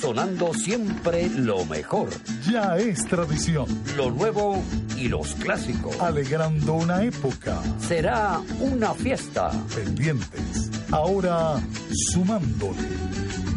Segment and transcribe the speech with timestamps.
[0.00, 2.08] sonando siempre lo mejor.
[2.50, 3.66] Ya es tradición.
[3.96, 4.62] Lo nuevo
[4.96, 5.98] y los clásicos.
[6.00, 7.60] Alegrando una época.
[7.78, 9.50] Será una fiesta.
[9.74, 10.70] Pendientes.
[10.90, 11.60] Ahora
[12.12, 13.55] sumándole.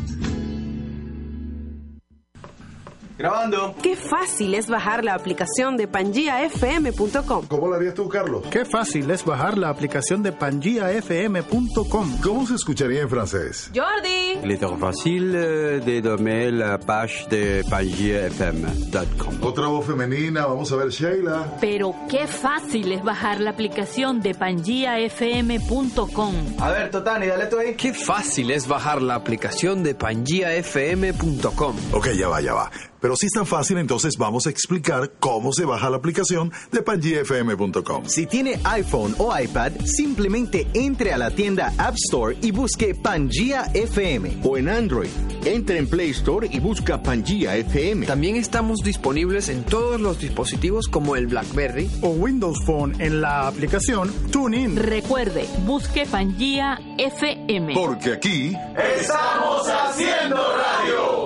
[3.20, 3.76] Grabando.
[3.84, 7.48] Qué fácil es bajar la aplicación de pangiafm.com.
[7.48, 8.44] ¿Cómo lo harías tú, Carlos?
[8.50, 12.18] Qué fácil es bajar la aplicación de pangiafm.com.
[12.24, 13.72] ¿Cómo se escucharía en francés?
[13.76, 14.40] Jordi.
[14.42, 19.44] Il est trop facile de nommer la page de pangiafm.com.
[19.44, 21.58] Otra voz femenina, vamos a ver Sheila.
[21.60, 26.36] Pero qué fácil es bajar la aplicación de pangiafm.com.
[26.58, 27.76] A ver, Totani, dale tú ahí.
[27.76, 31.76] Qué fácil es bajar la aplicación de pangiafm.com.
[31.92, 32.72] Ok, ya va, ya va.
[33.02, 36.82] Pero si es tan fácil, entonces vamos a explicar cómo se baja la aplicación de
[36.82, 38.06] pangfm.com.
[38.06, 43.72] Si tiene iPhone o iPad, simplemente entre a la tienda App Store y busque Pangea
[43.74, 44.40] FM.
[44.44, 45.10] O en Android,
[45.46, 48.06] entre en Play Store y busca Pangea FM.
[48.06, 53.48] También estamos disponibles en todos los dispositivos como el BlackBerry o Windows Phone en la
[53.48, 54.76] aplicación TuneIn.
[54.76, 57.74] Recuerde, busque Pangea FM.
[57.74, 61.19] Porque aquí estamos haciendo radio.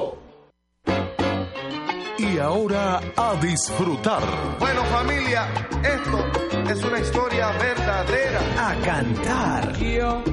[2.23, 4.23] Y ahora a disfrutar.
[4.57, 5.45] Bueno familia,
[5.83, 6.25] esto
[6.71, 8.69] es una historia verdadera.
[8.69, 9.77] A cantar.
[9.77, 10.23] Yo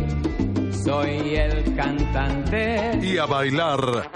[0.85, 2.97] soy el cantante.
[3.03, 4.09] Y a bailar.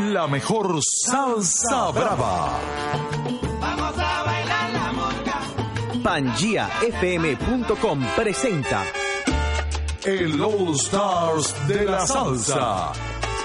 [0.00, 2.58] La mejor salsa brava.
[3.58, 5.40] Vamos a bailar la mosca.
[6.02, 8.84] PangiaFM.com presenta
[10.04, 12.92] El All Stars de la Salsa.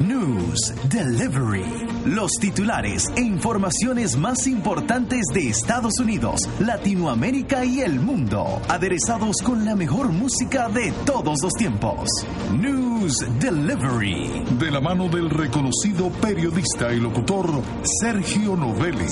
[0.00, 1.64] News Delivery.
[2.06, 9.64] Los titulares e informaciones más importantes de Estados Unidos, Latinoamérica y el mundo, aderezados con
[9.64, 12.08] la mejor música de todos los tiempos.
[12.52, 14.44] News Delivery.
[14.58, 17.62] De la mano del reconocido periodista y locutor
[18.00, 19.06] Sergio Novelli.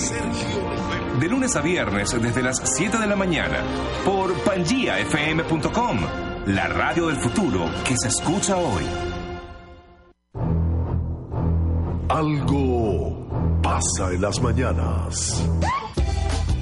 [1.21, 3.59] De lunes a viernes desde las 7 de la mañana
[4.05, 5.99] por pangiafm.com,
[6.47, 9.10] la radio del futuro que se escucha hoy.
[12.11, 15.45] Algo pasa en las mañanas.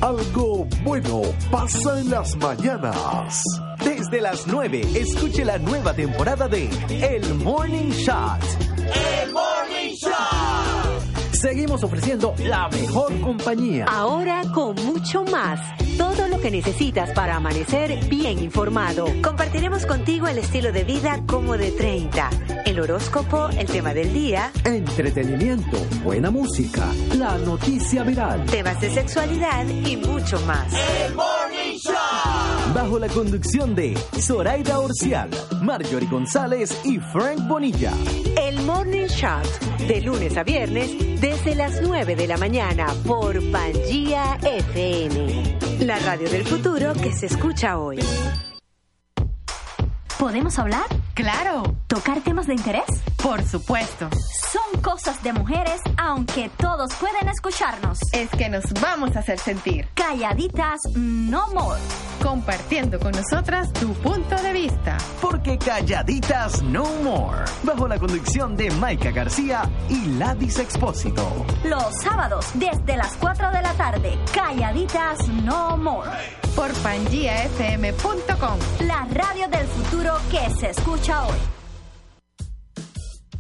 [0.02, 3.42] Algo bueno pasa en las mañanas.
[3.82, 6.68] Desde las 9, escuche la nueva temporada de
[7.00, 8.42] El Morning Shot.
[9.22, 9.47] El Morning Shot.
[11.40, 13.84] Seguimos ofreciendo la mejor compañía.
[13.84, 15.60] Ahora con mucho más.
[15.96, 19.06] Todo lo que necesitas para amanecer bien informado.
[19.22, 22.30] Compartiremos contigo el estilo de vida como de 30,
[22.66, 29.64] el horóscopo, el tema del día, entretenimiento, buena música, la noticia viral, temas de sexualidad
[29.68, 30.72] y mucho más.
[31.04, 32.07] El Morning Show.
[32.74, 35.30] Bajo la conducción de Zoraida Orcial,
[35.62, 37.92] Marjorie González y Frank Bonilla.
[38.40, 39.46] El Morning Shot,
[39.86, 45.58] de lunes a viernes, desde las 9 de la mañana por Pangía FM.
[45.80, 47.98] La radio del futuro que se escucha hoy.
[50.18, 50.86] ¿Podemos hablar?
[51.14, 51.62] Claro.
[51.86, 52.84] ¿Tocar temas de interés?
[53.22, 54.08] Por supuesto.
[54.52, 57.98] Son cosas de mujeres, aunque todos pueden escucharnos.
[58.12, 59.88] Es que nos vamos a hacer sentir.
[59.94, 61.80] Calladitas, no more.
[62.22, 64.96] Compartiendo con nosotras tu punto de vista.
[65.20, 67.44] Porque calladitas no more.
[67.62, 71.46] Bajo la conducción de Maika García y Ladis Expósito.
[71.64, 76.10] Los sábados desde las 4 de la tarde, calladitas no more.
[76.54, 78.58] Por pangiafm.com.
[78.86, 81.57] La radio del futuro que se escucha hoy.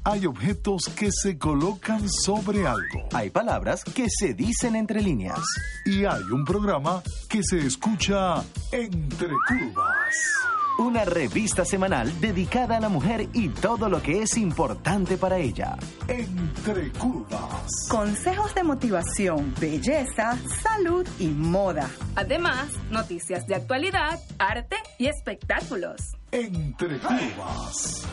[0.04, 3.08] Hay objetos que se colocan sobre algo.
[3.12, 5.40] Hay palabras que se dicen entre líneas.
[5.84, 8.42] Y hay un programa que se escucha
[8.72, 10.14] entre curvas.
[10.78, 15.76] Una revista semanal dedicada a la mujer y todo lo que es importante para ella.
[16.06, 17.88] Entre curvas.
[17.90, 21.90] Consejos de motivación, belleza, salud y moda.
[22.14, 26.00] Además, noticias de actualidad, arte y espectáculos.
[26.30, 28.06] Entre curvas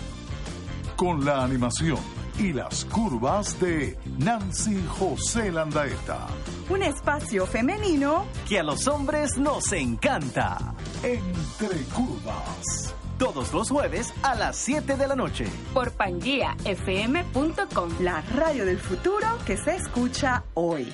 [0.95, 1.99] con la animación
[2.39, 6.27] y las curvas de Nancy José Landaeta.
[6.69, 10.73] Un espacio femenino que a los hombres nos encanta.
[11.03, 12.95] Entre curvas.
[13.17, 15.45] Todos los jueves a las 7 de la noche.
[15.73, 17.89] Por pangiafm.com.
[18.01, 20.93] La radio del futuro que se escucha hoy.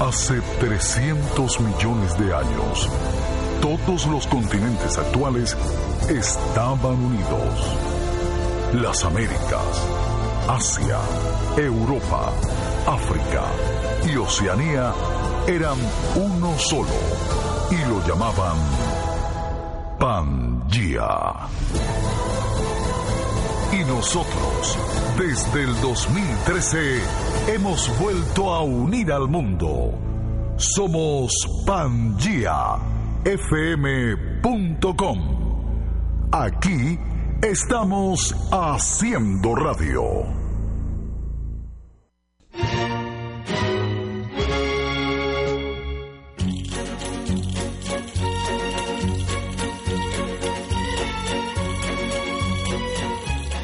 [0.00, 2.88] Hace 300 millones de años,
[3.60, 5.56] todos los continentes actuales
[6.08, 7.76] estaban unidos.
[8.74, 9.86] Las Américas,
[10.48, 10.98] Asia,
[11.56, 12.32] Europa,
[12.86, 13.42] África
[14.06, 14.92] y Oceanía
[15.48, 15.78] eran
[16.14, 16.92] uno solo
[17.70, 18.58] y lo llamaban
[19.98, 21.48] Pangea.
[23.72, 24.78] Y nosotros,
[25.16, 27.00] desde el 2013,
[27.54, 29.94] hemos vuelto a unir al mundo.
[30.58, 31.32] Somos
[31.66, 32.78] pangiafm.com.
[36.30, 36.98] Aquí
[37.42, 40.37] estamos haciendo radio.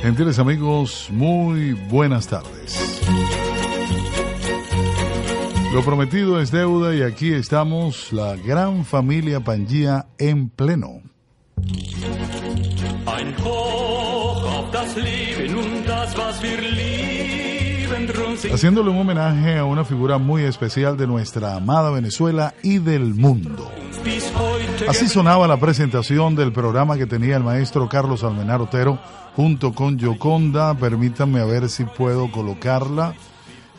[0.05, 3.01] Gentiles amigos, muy buenas tardes.
[5.73, 11.01] Lo prometido es deuda y aquí estamos, la gran familia Pangía en pleno.
[18.53, 23.71] Haciéndole un homenaje a una figura muy especial de nuestra amada Venezuela y del mundo.
[24.89, 28.99] Así sonaba la presentación del programa que tenía el maestro Carlos Almenar Otero
[29.35, 30.75] junto con Yoconda.
[30.75, 33.15] Permítanme a ver si puedo colocarla.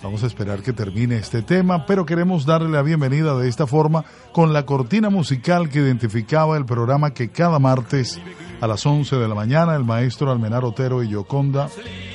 [0.05, 4.05] Vamos a esperar que termine este tema, pero queremos darle la bienvenida de esta forma
[4.33, 8.21] con la cortina musical que identificaba el programa que cada martes
[8.61, 11.69] a las 11 de la mañana el maestro Almenar Otero y Yoconda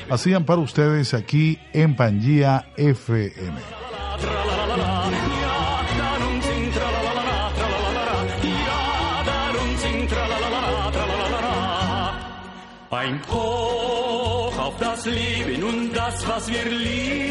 [0.08, 3.58] hacían para ustedes aquí en Pangía FM.
[12.92, 17.29] Ein Hoch auf das Leben und das, was wir lieben,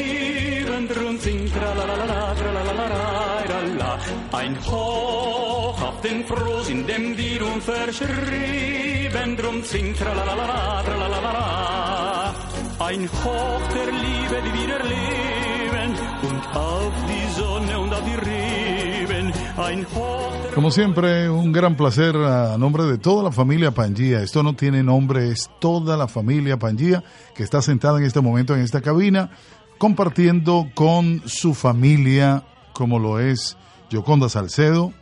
[4.40, 12.34] Ein Hoch auf den Frohsinn, dem wir uns verschrieben, drum singt tralalala, tralalala.
[12.80, 15.92] Ein Hoch der Liebe, die wir erleben,
[16.24, 22.16] und auf die Sonne und auf die Reben, ein Hoch Como siempre, un gran placer
[22.16, 24.22] a nombre de toda la familia Pangía.
[24.22, 27.04] Esto no tiene nombre, es toda la familia Pangía
[27.36, 29.32] que está sentada en este momento en esta cabina,
[29.78, 33.58] compartiendo con su familia, como lo es
[33.90, 34.94] Yoconda Salcedo,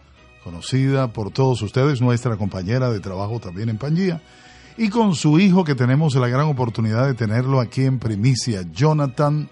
[0.44, 4.22] conocida por todos ustedes, nuestra compañera de trabajo también en Pangía,
[4.77, 9.50] y con su hijo que tenemos la gran oportunidad de tenerlo aquí en primicia, Jonathan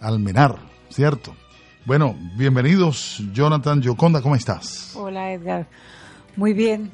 [0.00, 0.56] Almenar,
[0.90, 1.34] ¿cierto?
[1.86, 4.92] Bueno, bienvenidos, Jonathan Yoconda, ¿cómo estás?
[4.94, 5.66] Hola Edgar,
[6.36, 6.90] muy bien,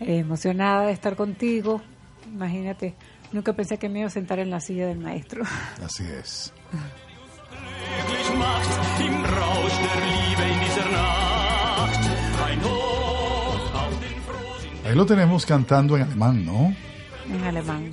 [0.00, 1.80] eh, emocionada de estar contigo.
[2.26, 2.94] Imagínate,
[3.32, 5.44] nunca pensé que me iba a sentar en la silla del maestro.
[5.82, 6.52] Así es.
[14.84, 16.74] Ahí lo tenemos cantando en alemán, ¿no?
[17.28, 17.92] En alemán.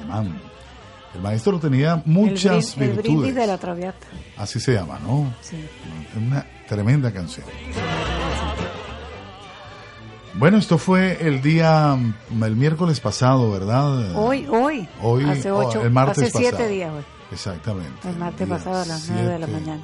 [0.00, 0.40] Alemán.
[1.14, 3.06] El maestro tenía muchas el, virtudes.
[3.06, 4.06] El brindis de la Traviata.
[4.36, 5.32] Así se llama, ¿no?
[5.40, 5.64] Sí.
[6.16, 7.46] Una tremenda canción.
[10.34, 11.96] Bueno, esto fue el día,
[12.30, 14.16] el miércoles pasado, ¿verdad?
[14.16, 14.88] Hoy, hoy.
[15.00, 16.68] Hoy, hace ocho, el martes hace siete pasado.
[16.68, 17.04] días hoy.
[17.30, 18.08] Exactamente.
[18.08, 19.82] El martes pasado a las nueve de la mañana.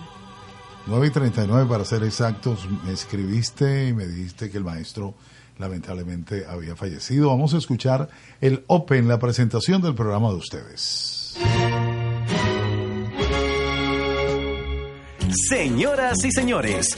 [0.90, 5.14] 9 y 39 para ser exactos, me escribiste y me dijiste que el maestro
[5.56, 7.28] lamentablemente había fallecido.
[7.28, 8.08] Vamos a escuchar
[8.40, 11.38] el Open, la presentación del programa de ustedes.
[15.48, 16.96] Señoras y señores,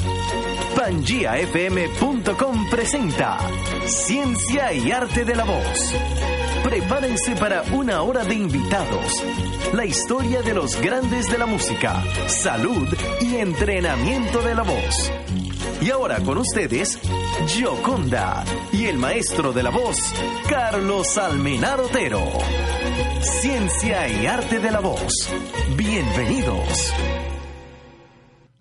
[0.75, 3.37] PangiaFM.com presenta
[3.85, 6.32] Ciencia y Arte de la Voz.
[6.63, 9.25] Prepárense para una hora de invitados,
[9.73, 12.89] la historia de los grandes de la música, salud
[13.21, 15.13] y entrenamiento de la voz.
[15.81, 16.99] Y ahora con ustedes,
[17.49, 20.15] Gioconda y el maestro de la voz,
[20.49, 22.23] Carlos Almenar Otero.
[23.21, 25.29] Ciencia y Arte de la Voz.
[25.77, 26.93] Bienvenidos.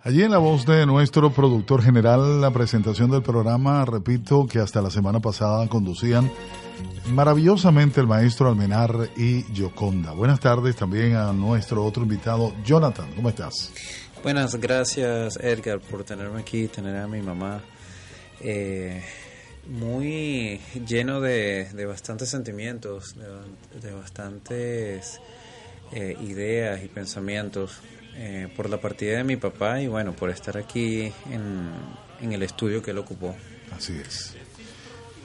[0.03, 4.81] Allí en la voz de nuestro productor general, la presentación del programa, repito que hasta
[4.81, 6.31] la semana pasada conducían
[7.07, 10.11] maravillosamente el maestro Almenar y Yoconda.
[10.11, 13.11] Buenas tardes también a nuestro otro invitado, Jonathan.
[13.15, 13.71] ¿Cómo estás?
[14.23, 17.61] Buenas, gracias Edgar por tenerme aquí, tener a mi mamá.
[18.39, 19.03] Eh,
[19.67, 25.19] muy lleno de, de bastantes sentimientos, de, de bastantes
[25.91, 27.79] eh, ideas y pensamientos
[28.15, 31.69] eh, por la partida de mi papá y bueno, por estar aquí en,
[32.21, 33.35] en el estudio que él ocupó.
[33.75, 34.35] Así es.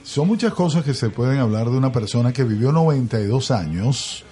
[0.07, 4.25] Son muchas cosas que se pueden hablar de una persona que vivió 92 años,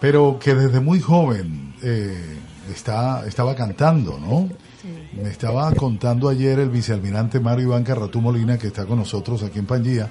[0.00, 2.36] pero que desde muy joven eh,
[2.74, 4.48] está, estaba cantando, ¿no?
[4.82, 4.88] Sí.
[5.22, 9.60] Me estaba contando ayer el vicealmirante Mario Iván Carratú Molina, que está con nosotros aquí
[9.60, 10.10] en Pangía,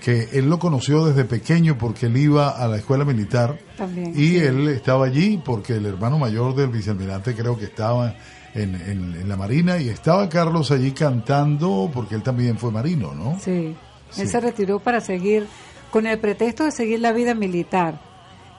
[0.00, 4.28] que él lo conoció desde pequeño porque él iba a la escuela militar También, y
[4.28, 4.38] sí.
[4.38, 8.14] él estaba allí porque el hermano mayor del vicealmirante creo que estaba
[8.54, 13.12] en, en, en, la Marina y estaba Carlos allí cantando porque él también fue marino,
[13.12, 13.40] ¿no?
[13.40, 13.74] Sí.
[14.10, 14.22] Sí.
[14.22, 15.46] Él se retiró para seguir,
[15.90, 18.00] con el pretexto de seguir la vida militar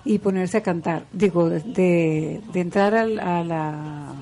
[0.06, 1.06] y ponerse a cantar.
[1.12, 4.14] Digo, de, de, de entrar al, a la...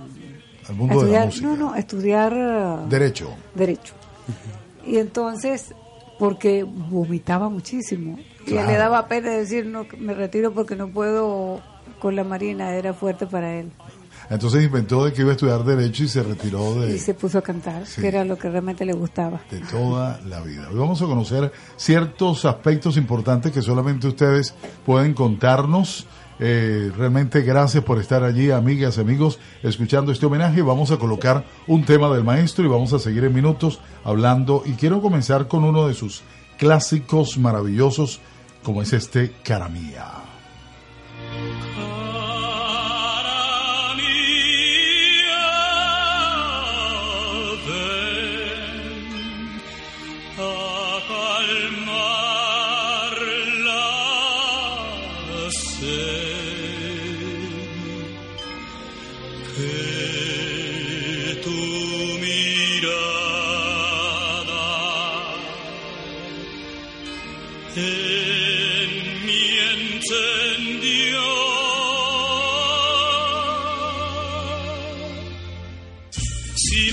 [0.67, 1.47] Al mundo estudiar, de la música.
[1.47, 2.89] No, no, estudiar...
[2.89, 3.29] Derecho.
[3.53, 3.93] Derecho.
[4.87, 5.73] Y entonces
[6.19, 8.17] porque vomitaba muchísimo.
[8.45, 8.55] Claro.
[8.55, 11.61] Y él le daba pena decir, no, me retiro porque no puedo
[11.99, 13.71] con la Marina, era fuerte para él.
[14.29, 16.95] Entonces inventó de que iba a estudiar Derecho y se retiró de...
[16.95, 18.01] Y se puso a cantar, sí.
[18.01, 19.41] que era lo que realmente le gustaba.
[19.49, 20.67] De toda la vida.
[20.69, 24.53] Hoy vamos a conocer ciertos aspectos importantes que solamente ustedes
[24.85, 26.07] pueden contarnos.
[26.39, 30.61] Eh, realmente gracias por estar allí, amigas, amigos, escuchando este homenaje.
[30.61, 34.63] Vamos a colocar un tema del maestro y vamos a seguir en minutos hablando.
[34.65, 36.23] Y quiero comenzar con uno de sus
[36.57, 38.19] clásicos maravillosos,
[38.63, 40.24] como es este Caramía.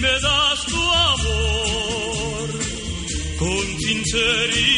[0.02, 2.48] Me das tu amor
[3.38, 4.71] con sinceridad,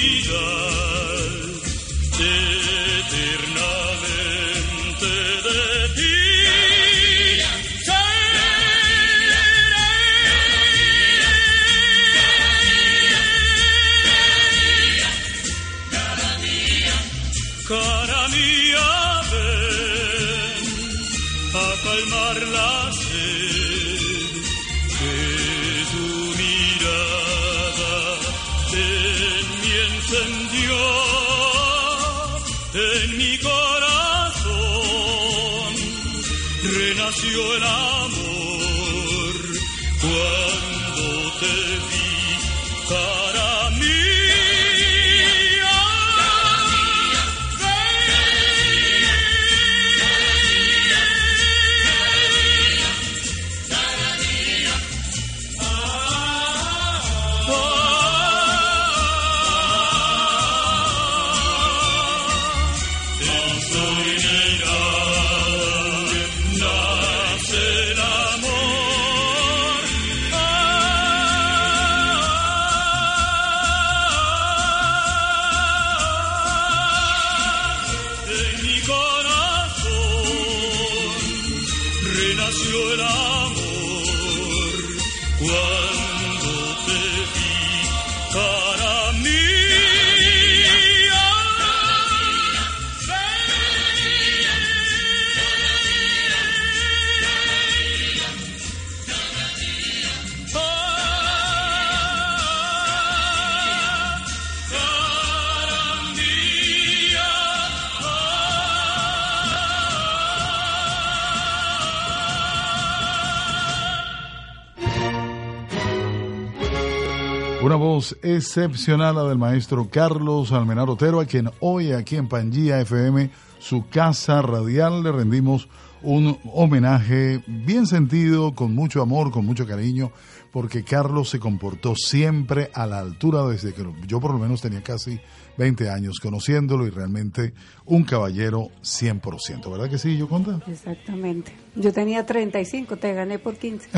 [118.35, 123.89] excepcional, la del maestro Carlos Almenar Otero, a quien hoy aquí en Pangía FM, su
[123.89, 125.69] casa radial, le rendimos
[126.03, 130.13] un homenaje bien sentido, con mucho amor, con mucho cariño,
[130.53, 134.83] porque Carlos se comportó siempre a la altura desde que yo por lo menos tenía
[134.83, 135.19] casi
[135.57, 137.55] 20 años conociéndolo y realmente
[137.87, 140.61] un caballero 100%, ¿verdad que sí, yo conta?
[140.67, 141.53] Exactamente.
[141.75, 143.89] Yo tenía 35, te gané por 15.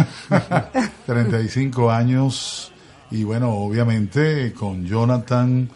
[1.07, 2.73] 35 años
[3.11, 5.69] y bueno, obviamente con Jonathan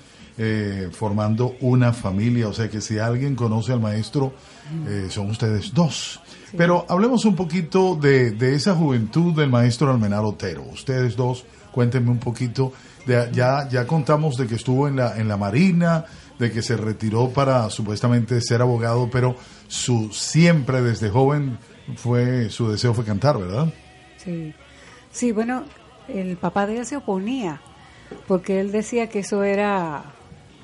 [0.42, 4.32] eh, formando una familia, o sea que si alguien conoce al maestro,
[4.88, 6.20] eh, son ustedes dos.
[6.56, 10.62] Pero hablemos un poquito de, de, esa juventud del maestro Almenar Otero.
[10.62, 12.72] Ustedes dos, cuéntenme un poquito.
[13.06, 16.06] De, ya, ya contamos de que estuvo en la, en la Marina,
[16.38, 19.36] de que se retiró para supuestamente ser abogado, pero
[19.68, 21.58] su siempre desde joven
[21.96, 23.72] fue su deseo fue cantar, ¿verdad?
[24.16, 24.54] Sí.
[25.12, 25.64] Sí, bueno,
[26.14, 27.60] el papá de él se oponía
[28.26, 30.04] porque él decía que eso era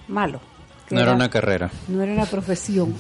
[0.09, 0.41] malo.
[0.91, 1.71] no era, era, una carrera.
[1.89, 2.95] No era una profesión.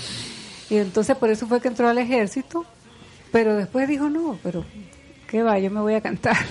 [0.70, 2.64] y entonces por eso fue que entró al ejército,
[3.30, 4.64] pero después dijo, no, pero
[5.28, 6.36] qué va, yo me voy a cantar.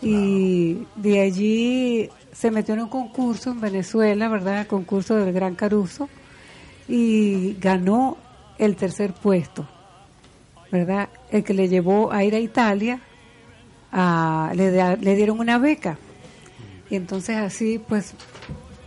[0.00, 4.60] Y de allí se metió en un concurso en Venezuela, ¿verdad?
[4.60, 6.08] El concurso del Gran Caruso,
[6.86, 8.16] y ganó
[8.58, 9.68] el tercer puesto,
[10.70, 11.08] ¿verdad?
[11.32, 13.00] El que le llevó a ir a Italia,
[13.92, 15.98] a, le, le dieron una beca.
[16.90, 18.14] Y entonces así, pues,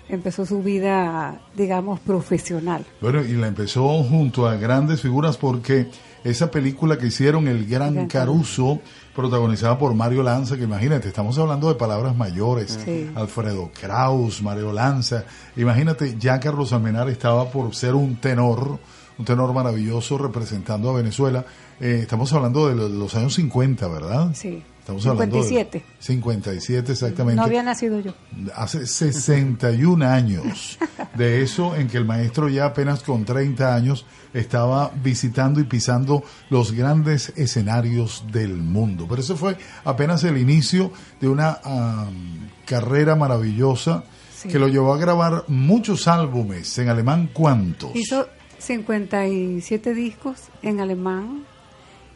[0.09, 2.85] empezó su vida, digamos, profesional.
[2.99, 5.87] Bueno, y la empezó junto a grandes figuras porque
[6.23, 8.79] esa película que hicieron, El Gran, Gran Caruso,
[9.15, 13.09] protagonizada por Mario Lanza, que imagínate, estamos hablando de palabras mayores, sí.
[13.15, 18.79] Alfredo Kraus, Mario Lanza, imagínate, ya Carlos Almenar estaba por ser un tenor,
[19.17, 21.45] un tenor maravilloso representando a Venezuela,
[21.79, 24.31] eh, estamos hablando de los años 50, ¿verdad?
[24.33, 24.61] Sí.
[24.81, 25.77] Estamos 57.
[25.77, 27.35] hablando de 57 exactamente.
[27.35, 28.13] No había nacido yo.
[28.55, 30.79] Hace 61 años
[31.15, 36.23] de eso en que el maestro ya apenas con 30 años estaba visitando y pisando
[36.49, 39.05] los grandes escenarios del mundo.
[39.07, 44.03] Pero eso fue apenas el inicio de una um, carrera maravillosa
[44.35, 44.49] sí.
[44.49, 46.75] que lo llevó a grabar muchos álbumes.
[46.79, 47.95] ¿En alemán cuántos?
[47.95, 51.45] Hizo 57 discos en alemán,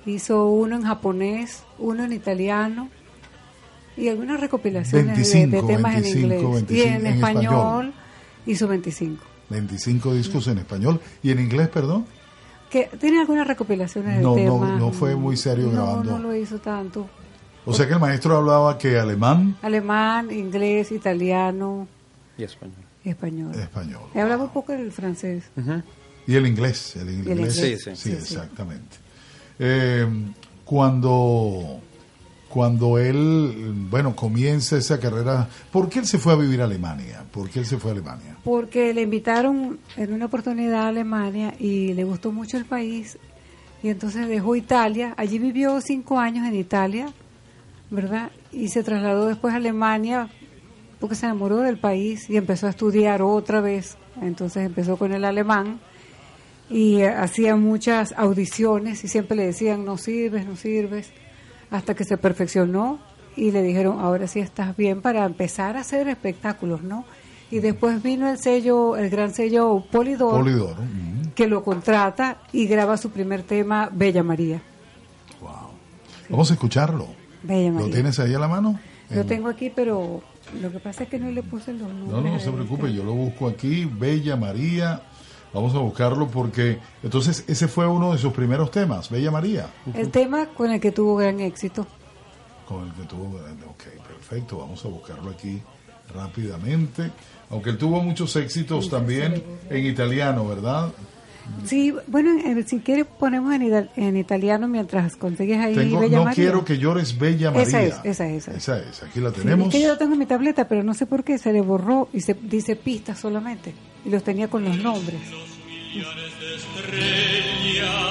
[0.06, 2.90] hizo uno en japonés, uno en italiano
[3.98, 6.52] y algunas recopilaciones 25, de, de, temas 25, en inglés.
[6.52, 7.94] 25, y en, en español, español,
[8.46, 9.26] hizo 25.
[9.50, 12.06] 25 discos en español y en inglés, perdón.
[12.70, 14.80] Que tiene algunas recopilaciones no, de no, temas.
[14.80, 16.12] No fue muy serio no, grabando.
[16.12, 17.08] No lo hizo tanto.
[17.66, 19.58] O sea que el maestro hablaba que alemán.
[19.62, 21.88] Alemán, inglés, italiano.
[22.38, 22.76] Y español.
[23.04, 23.56] Y español.
[23.56, 24.02] Español.
[24.14, 25.46] Hablaba un poco el francés.
[25.56, 25.84] Uh -huh.
[26.28, 26.96] Y el inglés.
[26.96, 27.28] El inglés.
[27.28, 27.56] El inglés.
[27.56, 29.05] Sí, sí, sí, sí, exactamente.
[29.60, 30.08] Eh,
[30.66, 31.80] cuando,
[32.50, 37.24] cuando él, bueno, comienza esa carrera, ¿por qué él se fue a vivir a Alemania?
[37.32, 38.38] ¿Por qué él se fue a Alemania?
[38.44, 43.18] Porque le invitaron en una oportunidad a Alemania y le gustó mucho el país
[43.84, 45.14] y entonces dejó Italia.
[45.18, 47.08] Allí vivió cinco años en Italia,
[47.92, 48.32] ¿verdad?
[48.52, 50.30] Y se trasladó después a Alemania
[51.00, 53.98] porque se enamoró del país y empezó a estudiar otra vez.
[54.22, 55.80] Entonces empezó con el alemán
[56.70, 61.12] y hacía muchas audiciones y siempre le decían no sirves, no sirves,
[61.70, 63.00] hasta que se perfeccionó
[63.36, 67.06] y le dijeron ahora sí estás bien para empezar a hacer espectáculos, ¿no?
[67.52, 70.76] Y después vino el sello, el gran sello Polidor,
[71.36, 74.62] que lo contrata y graba su primer tema, Bella María.
[75.42, 75.52] Wow.
[76.08, 76.26] Sí.
[76.30, 77.08] Vamos a escucharlo.
[77.44, 77.88] Bella María.
[77.88, 78.80] ¿Lo tienes ahí a la mano?
[79.12, 79.28] Lo en...
[79.28, 80.24] tengo aquí, pero
[80.60, 82.10] lo que pasa es que no le puse los nombres.
[82.10, 85.04] No, no, no se preocupe, yo lo busco aquí, Bella María.
[85.56, 89.70] Vamos a buscarlo porque entonces ese fue uno de sus primeros temas, Bella María.
[89.94, 91.88] El tema con el que tuvo gran éxito.
[92.68, 95.62] Con el que tuvo gran Ok, perfecto, vamos a buscarlo aquí
[96.14, 97.10] rápidamente.
[97.50, 100.92] Aunque él tuvo muchos éxitos también en italiano, ¿verdad?
[101.66, 102.32] Sí, bueno,
[102.66, 106.36] si quieres ponemos en, en, italiano mientras consigues ahí tengo, Bella no María.
[106.36, 107.64] quiero que llores Bella María.
[107.64, 108.48] Esa es, esa es.
[108.48, 109.72] Esa, esa es, aquí la tenemos.
[109.72, 111.62] Sí, es que yo tengo en mi tableta, pero no sé por qué se le
[111.62, 113.74] borró y se dice pistas solamente.
[114.06, 115.20] Y los tenía con los nombres.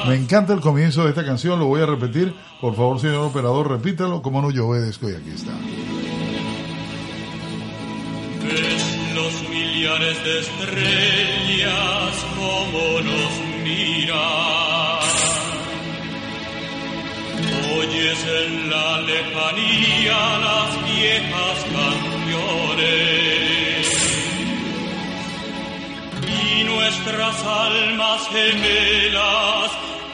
[0.09, 2.35] Me encanta el comienzo de esta canción, lo voy a repetir.
[2.61, 4.23] Por favor, señor operador, repítalo.
[4.23, 5.53] Como no, yo obedezco y aquí está.
[9.85, 14.99] Los millares de estrellas como nos miran.
[17.77, 22.85] Oyes en la lejanía las viejas canciones
[26.29, 29.71] y nuestras almas gemelas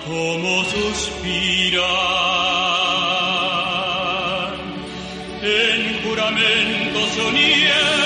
[0.06, 1.90] como suspiran
[5.42, 7.99] en juramentos unieron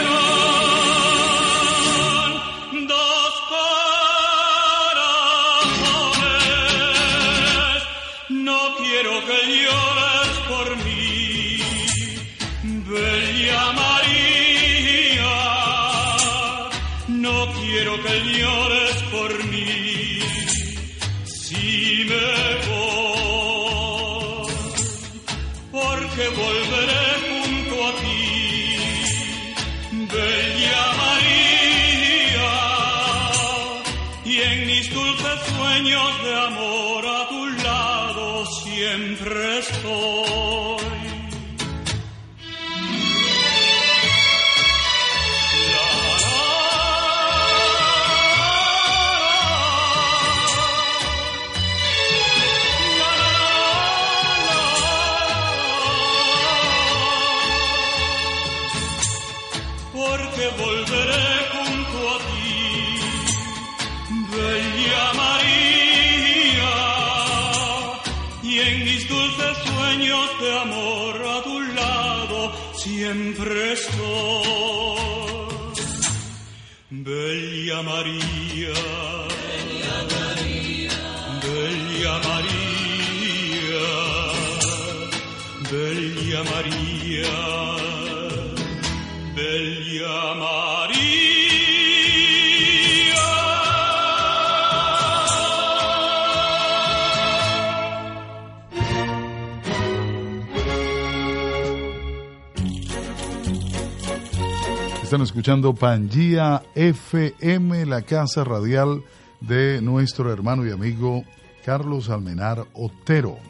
[105.34, 109.02] escuchando Pangía FM, la casa radial
[109.40, 111.24] de nuestro hermano y amigo
[111.64, 113.40] Carlos Almenar Otero,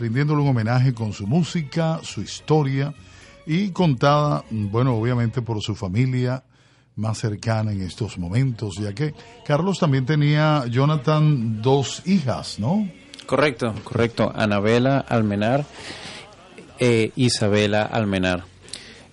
[0.00, 2.92] rindiéndole un homenaje con su música, su historia
[3.46, 6.42] y contada, bueno, obviamente por su familia
[6.96, 9.14] más cercana en estos momentos, ya que
[9.46, 12.90] Carlos también tenía, Jonathan, dos hijas, ¿no?
[13.26, 14.32] Correcto, correcto.
[14.34, 15.66] Anabela Almenar,
[16.80, 18.42] eh, Isabela Almenar.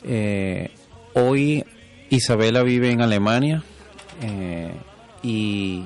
[0.03, 0.71] Eh,
[1.13, 1.63] hoy
[2.09, 3.63] Isabela vive en Alemania
[4.21, 4.73] eh,
[5.23, 5.85] y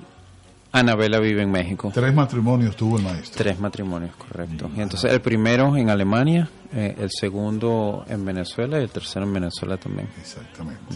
[0.71, 1.91] Anabela vive en México.
[1.93, 3.43] Tres matrimonios tuvo el maestro.
[3.43, 4.71] Tres matrimonios, correcto.
[4.75, 9.33] Y entonces el primero en Alemania, eh, el segundo en Venezuela y el tercero en
[9.33, 10.09] Venezuela también.
[10.19, 10.95] Exactamente.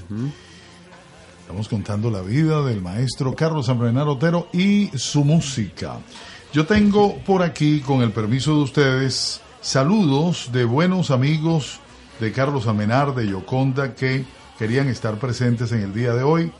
[1.42, 5.98] Estamos contando la vida del maestro Carlos Almenar Otero y su música.
[6.52, 11.80] Yo tengo por aquí, con el permiso de ustedes, saludos de buenos amigos
[12.20, 14.26] de Carlos Almenar, de Yoconda, que
[14.58, 16.52] querían estar presentes en el día de hoy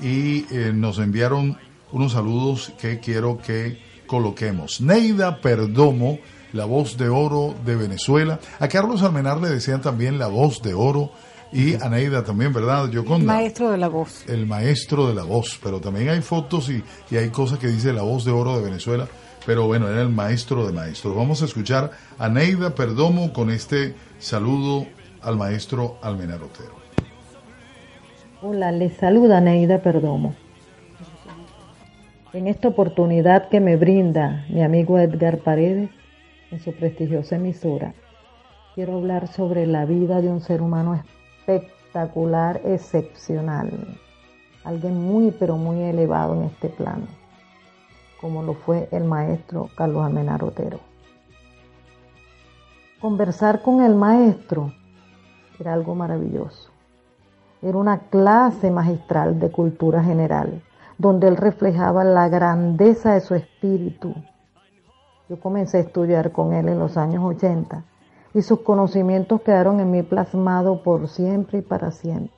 [0.00, 1.58] y eh, nos enviaron
[1.92, 4.80] unos saludos que quiero que coloquemos.
[4.80, 6.18] Neida Perdomo,
[6.52, 8.40] la voz de oro de Venezuela.
[8.58, 11.12] A Carlos Almenar le decían también la voz de oro
[11.52, 12.90] y a Neida también, ¿verdad?
[12.90, 13.32] Yoconda?
[13.32, 14.24] Maestro de la voz.
[14.26, 17.92] El maestro de la voz, pero también hay fotos y, y hay cosas que dice
[17.92, 19.08] la voz de oro de Venezuela,
[19.44, 21.14] pero bueno, era el maestro de maestros.
[21.14, 24.86] Vamos a escuchar a Neida Perdomo con este saludo
[25.22, 26.75] al maestro Almenar Otero.
[28.42, 30.34] Hola, les saluda Neida Perdomo.
[32.34, 35.88] En esta oportunidad que me brinda mi amigo Edgar Paredes
[36.50, 37.94] en su prestigiosa emisora,
[38.74, 41.02] quiero hablar sobre la vida de un ser humano
[41.46, 43.70] espectacular, excepcional,
[44.64, 47.06] alguien muy pero muy elevado en este plano,
[48.20, 50.78] como lo fue el maestro Carlos Almenar Otero.
[53.00, 54.74] Conversar con el maestro
[55.58, 56.75] era algo maravilloso.
[57.62, 60.62] Era una clase magistral de cultura general,
[60.98, 64.14] donde él reflejaba la grandeza de su espíritu.
[65.28, 67.82] Yo comencé a estudiar con él en los años 80
[68.34, 72.36] y sus conocimientos quedaron en mí plasmados por siempre y para siempre.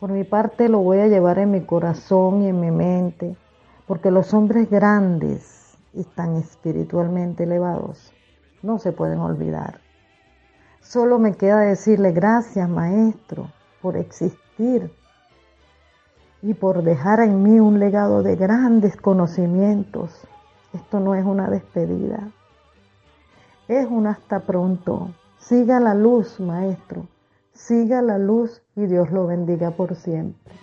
[0.00, 3.36] Por mi parte lo voy a llevar en mi corazón y en mi mente,
[3.86, 8.12] porque los hombres grandes y tan espiritualmente elevados
[8.62, 9.80] no se pueden olvidar.
[10.80, 13.48] Solo me queda decirle gracias, maestro,
[13.82, 14.90] por existir
[16.40, 20.10] y por dejar en mí un legado de grandes conocimientos.
[20.72, 22.30] Esto no es una despedida,
[23.68, 25.10] es un hasta pronto.
[25.38, 27.08] Siga la luz, maestro,
[27.52, 30.54] siga la luz y Dios lo bendiga por siempre.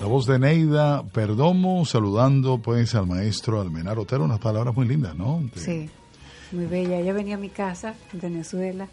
[0.00, 5.16] La voz de Neida Perdomo saludando pues al maestro Almenar Otero, unas palabras muy lindas,
[5.16, 5.40] ¿no?
[5.54, 5.88] Sí,
[6.52, 6.98] muy bella.
[6.98, 8.86] Ella venía a mi casa en Venezuela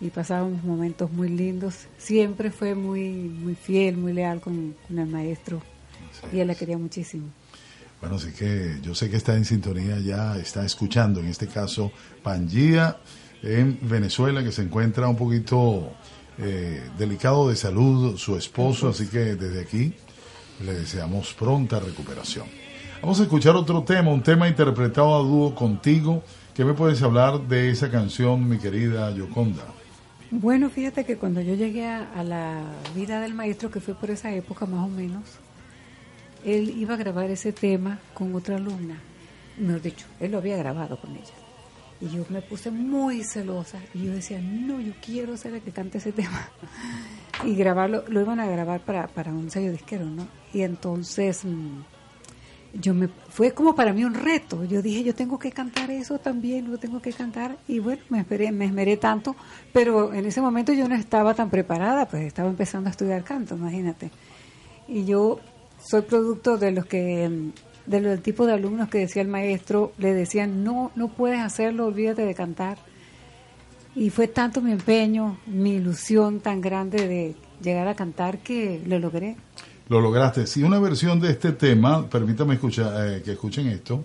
[0.00, 1.86] y pasábamos momentos muy lindos.
[1.98, 5.62] Siempre fue muy, muy fiel, muy leal con, con el maestro
[6.32, 7.26] y él la quería muchísimo.
[8.00, 11.92] Bueno, así que yo sé que está en sintonía ya, está escuchando, en este caso,
[12.22, 12.96] Pangía
[13.42, 15.92] en Venezuela, que se encuentra un poquito
[16.38, 19.94] eh, delicado de salud, su esposo, así que desde aquí
[20.64, 22.46] le deseamos pronta recuperación.
[23.02, 26.22] Vamos a escuchar otro tema, un tema interpretado a dúo contigo.
[26.54, 29.79] ¿Qué me puedes hablar de esa canción, mi querida Yoconda?
[30.32, 32.62] Bueno, fíjate que cuando yo llegué a, la
[32.94, 35.24] vida del maestro, que fue por esa época más o menos,
[36.44, 38.96] él iba a grabar ese tema con otra alumna.
[39.58, 41.34] Mejor dicho, él lo había grabado con ella.
[42.00, 45.72] Y yo me puse muy celosa y yo decía, no, yo quiero ser el que
[45.72, 46.48] cante ese tema.
[47.42, 50.28] Y grabarlo, lo iban a grabar para, para un sello disquero, ¿no?
[50.52, 51.80] Y entonces mm,
[52.74, 54.64] yo me fue como para mí un reto.
[54.64, 57.56] Yo dije, yo tengo que cantar eso también, lo tengo que cantar.
[57.68, 59.36] Y bueno, me me esmeré tanto,
[59.72, 63.56] pero en ese momento yo no estaba tan preparada, pues estaba empezando a estudiar canto,
[63.56, 64.10] imagínate.
[64.88, 65.40] Y yo
[65.78, 67.52] soy producto de los que mm,
[67.86, 72.24] del tipo de alumnos que decía el maestro, le decían, no, no puedes hacerlo, olvídate
[72.24, 72.78] de cantar.
[73.94, 78.98] Y fue tanto mi empeño, mi ilusión tan grande de llegar a cantar que lo
[78.98, 79.36] logré.
[79.90, 80.46] Lo lograste.
[80.46, 84.04] Si una versión de este tema, permítame escuchar, eh, que escuchen esto.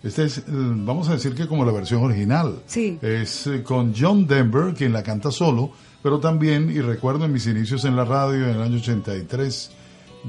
[0.00, 2.62] Este es, eh, vamos a decir que como la versión original.
[2.66, 2.96] Sí.
[3.02, 7.44] Es eh, con John Denver, quien la canta solo, pero también, y recuerdo en mis
[7.48, 9.72] inicios en la radio en el año 83,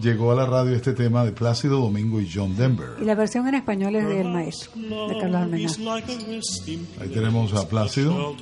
[0.01, 2.89] llegó a la radio este tema de Plácido Domingo y John Denver.
[3.01, 4.71] Y la versión en español es del maestro,
[5.07, 6.03] de Carlos Almenar.
[7.01, 8.35] Ahí tenemos a Plácido.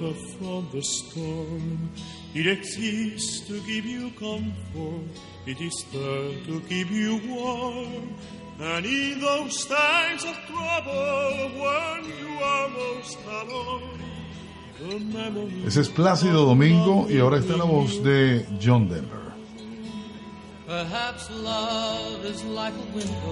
[2.33, 5.07] It exists to give you comfort,
[5.45, 8.09] it is there to keep you warm.
[8.59, 14.05] And in those times of trouble, when you are most alone,
[15.65, 19.24] Ese es Plácido Domingo y ahora está la voz de John Denver.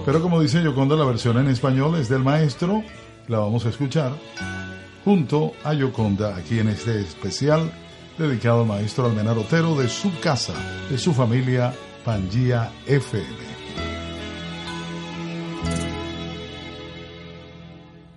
[0.04, 2.82] Pero como dice Yoconda, la versión en español es del maestro.
[3.28, 4.12] La vamos a escuchar
[5.04, 7.72] junto a Yoconda aquí en este especial
[8.18, 10.54] dedicado al maestro Almenar Otero de su casa,
[10.90, 13.44] de su familia Pangía FM.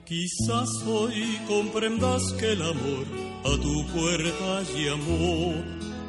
[0.06, 3.06] Quizás hoy comprendas que el amor
[3.44, 5.54] a tu puerta llamó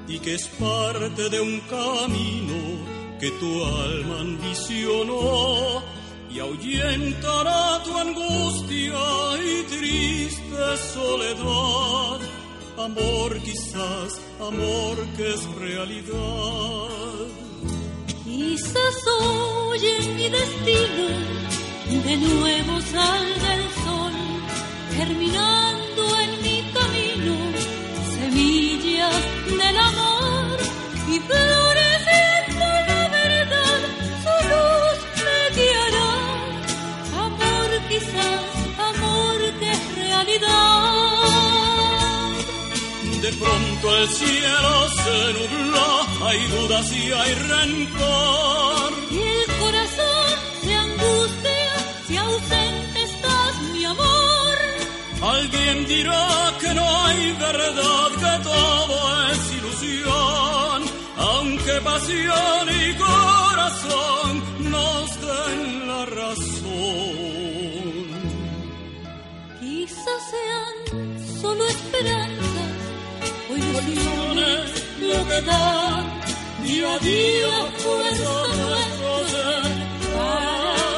[0.07, 5.83] y que es parte de un camino que tu alma ambicionó
[6.31, 8.98] y ahuyentará tu angustia
[9.42, 12.20] y triste soledad.
[12.78, 17.26] Amor quizás, amor que es realidad.
[18.24, 21.09] Quizás hoy en mi destino
[22.04, 24.12] de nuevo salga el sol,
[24.96, 27.37] germinando en mi camino
[28.14, 30.59] semillas del amor
[31.09, 31.67] y floreciendo
[43.40, 45.88] pronto el cielo se nubla,
[46.29, 48.92] hay dudas y hay rencor.
[49.11, 50.31] Y el corazón
[50.62, 51.72] se angustia
[52.07, 54.57] si ausente estás, mi amor.
[55.20, 58.96] Alguien dirá que no hay verdad, que todo
[59.33, 60.83] es ilusión,
[61.16, 64.31] aunque pasión y corazón
[64.70, 66.48] nos den la razón.
[69.61, 72.58] Quizás sean solo esperanzas
[73.50, 74.66] o ilusiones
[75.00, 76.04] lo que dan
[76.64, 79.62] día a día fuerza nuestro ser
[80.14, 80.54] para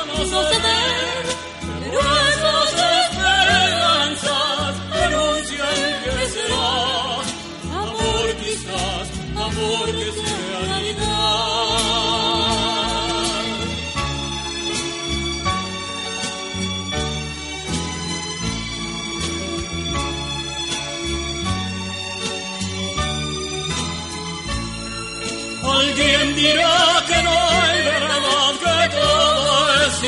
[0.08, 0.18] no
[0.50, 1.24] ceder,
[1.80, 2.00] pero
[3.78, 6.70] esperanzas anuncian que será
[7.82, 9.06] amor quizás,
[9.46, 9.88] amor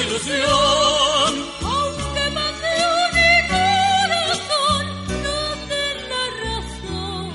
[0.07, 1.31] ilusión.
[1.73, 4.85] Aunque pasión y corazón
[5.25, 7.31] nos den la razón.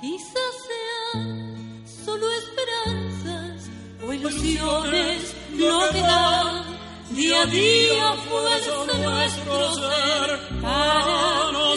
[0.00, 1.28] Quizás sean
[2.04, 3.70] solo esperanzas
[4.04, 6.64] o ilusiones lo que dan
[7.10, 10.28] día a día fuerza nuestro ser
[10.60, 11.72] para no.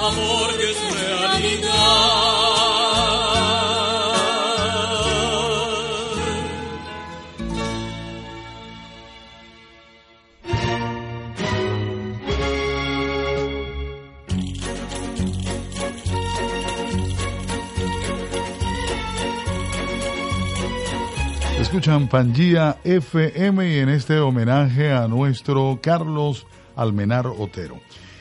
[0.00, 2.28] Amor es realidad.
[21.60, 27.78] Escuchan Pangía FM y en este homenaje a nuestro Carlos Almenar Otero.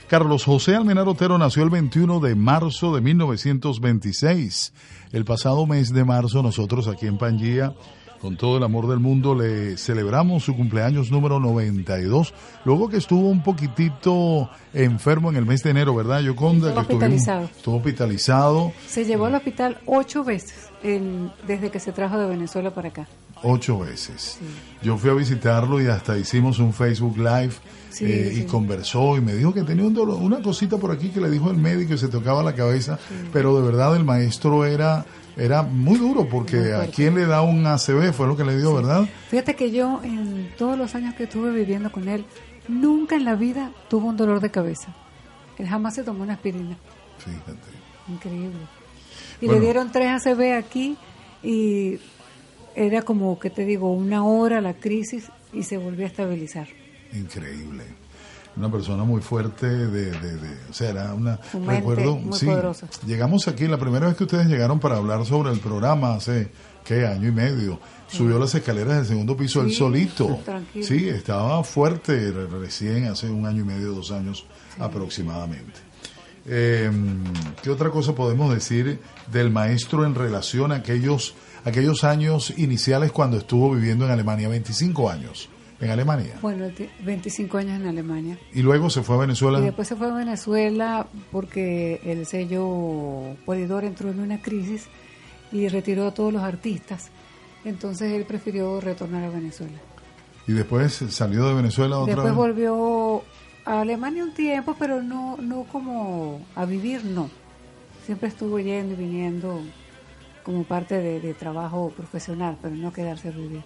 [0.09, 4.73] Carlos José Almenar Otero nació el 21 de marzo de 1926.
[5.11, 7.73] El pasado mes de marzo nosotros aquí en Pangía,
[8.21, 13.27] con todo el amor del mundo, le celebramos su cumpleaños número 92, luego que estuvo
[13.29, 16.69] un poquitito enfermo en el mes de enero, ¿verdad, Yoconda?
[16.69, 17.43] Estuvo hospitalizado.
[17.43, 20.69] Estuvo hospitalizado Se llevó al hospital ocho veces
[21.45, 23.07] desde que se trajo de Venezuela para acá.
[23.43, 24.39] ocho veces.
[24.81, 27.53] Yo fui a visitarlo y hasta hicimos un Facebook Live
[27.97, 31.09] Sí, eh, y conversó y me dijo que tenía un dolor- una cosita por aquí
[31.09, 32.99] que le dijo el médico y se tocaba la cabeza,
[33.33, 35.05] pero de verdad el maestro era
[35.35, 38.57] era muy duro porque Muy a quien le da un ACV fue lo que le
[38.57, 39.07] dio, ¿verdad?
[39.29, 42.25] Fíjate que yo en todos los años que estuve viviendo con él,
[42.67, 44.95] nunca en la vida tuvo un dolor de cabeza.
[45.59, 46.75] Él jamás se tomó una aspirina.
[47.19, 47.53] Fíjate.
[48.09, 48.57] Increíble.
[49.41, 49.59] Y Bueno.
[49.59, 50.97] le dieron tres ACV aquí
[51.43, 51.99] y
[52.75, 56.67] era como, que te digo, una hora la crisis y se volvió a estabilizar.
[57.13, 57.83] Increíble.
[58.55, 62.47] Una persona muy fuerte de, de, de- o sea, era una mente recuerdo, muy sí.
[62.47, 62.87] poderosa.
[63.05, 66.49] Llegamos aquí la primera vez que ustedes llegaron para hablar sobre el programa hace
[66.83, 67.79] qué año y medio.
[68.07, 70.39] Subió las escaleras del segundo piso él solito.
[70.43, 70.85] tranquilo.
[70.87, 74.45] Sí, estaba fuerte re- recién hace un año y medio, dos años
[74.79, 75.79] aproximadamente.
[76.47, 76.89] Eh,
[77.61, 78.99] ¿Qué otra cosa podemos decir
[79.31, 84.47] del maestro en relación a aquellos, aquellos años iniciales cuando estuvo viviendo en Alemania?
[84.47, 86.33] 25 años en Alemania.
[86.41, 88.37] Bueno, él tiene 25 años en Alemania.
[88.53, 89.59] Y luego se fue a Venezuela.
[89.59, 94.87] Y después se fue a Venezuela porque el sello Polidor entró en una crisis
[95.51, 97.09] y retiró a todos los artistas.
[97.63, 99.77] Entonces él prefirió retornar a Venezuela.
[100.47, 102.35] Y después salió de Venezuela otra Después vez.
[102.35, 103.23] volvió
[103.65, 107.29] a Alemania un tiempo, pero no, no como a vivir, no.
[108.05, 109.59] Siempre estuvo yendo y viniendo
[110.43, 113.63] como parte de, de trabajo profesional, pero no quedarse a vivir.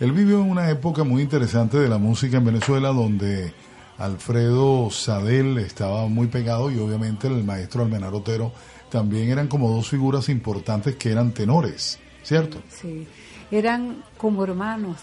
[0.00, 3.52] Él vivió en una época muy interesante de la música en Venezuela donde
[3.98, 8.52] Alfredo Sadel estaba muy pegado y obviamente el maestro Almenar Otero
[8.90, 12.60] también eran como dos figuras importantes que eran tenores, ¿cierto?
[12.68, 13.06] Sí,
[13.50, 14.98] eran como hermanos.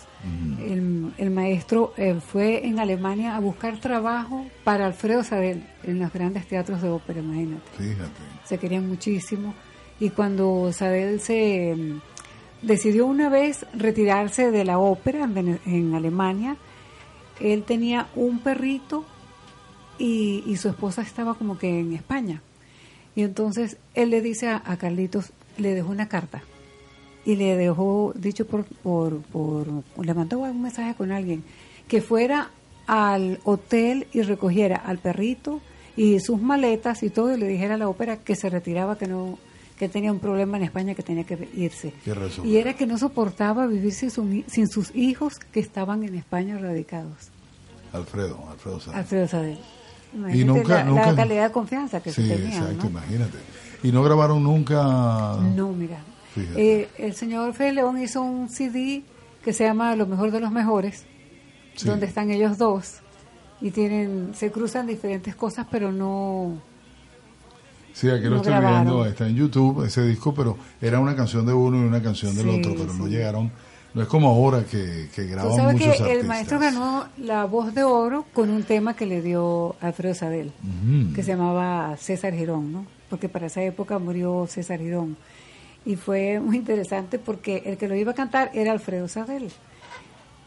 [0.59, 6.13] El, el maestro eh, fue en Alemania a buscar trabajo para Alfredo Sadel en los
[6.13, 7.63] grandes teatros de ópera, imagínate.
[7.77, 8.21] Fíjate.
[8.45, 9.53] Se querían muchísimo.
[9.99, 11.75] Y cuando Sadel se
[12.61, 16.57] decidió una vez retirarse de la ópera en, Alemania,
[17.39, 19.05] él tenía un perrito
[19.97, 22.41] y, y su esposa estaba como que en España.
[23.15, 26.43] Y entonces él le dice a, a Carlitos, le dejó una carta
[27.25, 29.67] y le dejó, dicho por, por, por,
[30.03, 31.43] le mandó un mensaje con alguien,
[31.87, 32.49] que fuera
[32.87, 35.61] al hotel y recogiera al perrito
[35.95, 39.07] y sus maletas y todo y le dijera a la ópera que se retiraba, que
[39.07, 39.37] no
[39.81, 41.91] que tenía un problema en España, que tenía que irse.
[42.05, 42.47] Qué razón.
[42.47, 46.55] Y era que no soportaba vivir sin, su- sin sus hijos que estaban en España
[46.59, 47.31] radicados.
[47.91, 48.99] Alfredo, Alfredo Sadel.
[48.99, 49.57] Alfredo Sadel.
[50.13, 52.89] Y Imagínate nunca- la, nunca- la calidad de confianza que Sí, se tenía, exacto, ¿no?
[52.91, 53.37] imagínate.
[53.81, 54.83] Y no grabaron nunca.
[55.55, 55.97] No, mira.
[56.55, 59.01] Eh, el señor Fede León hizo un CD
[59.43, 61.05] que se llama Lo mejor de los mejores,
[61.75, 61.87] Sí.
[61.87, 62.99] donde están ellos dos
[63.59, 66.61] y tienen se cruzan diferentes cosas, pero no
[67.93, 68.83] Sí, aquí lo No estoy grabaron.
[68.85, 72.35] viendo, está en YouTube ese disco, pero era una canción de uno y una canción
[72.35, 73.51] del Sí, otro, pero no llegaron.
[73.93, 76.21] No es como ahora que, que graban sabes muchos que artistas.
[76.21, 80.53] el maestro ganó la voz de oro con un tema que le dio Alfredo Sadel,
[81.13, 82.85] que se llamaba César Girón, ¿no?
[83.09, 85.17] Porque para esa época murió César Girón.
[85.83, 89.51] Y fue muy interesante porque el que lo iba a cantar era Alfredo Sadel.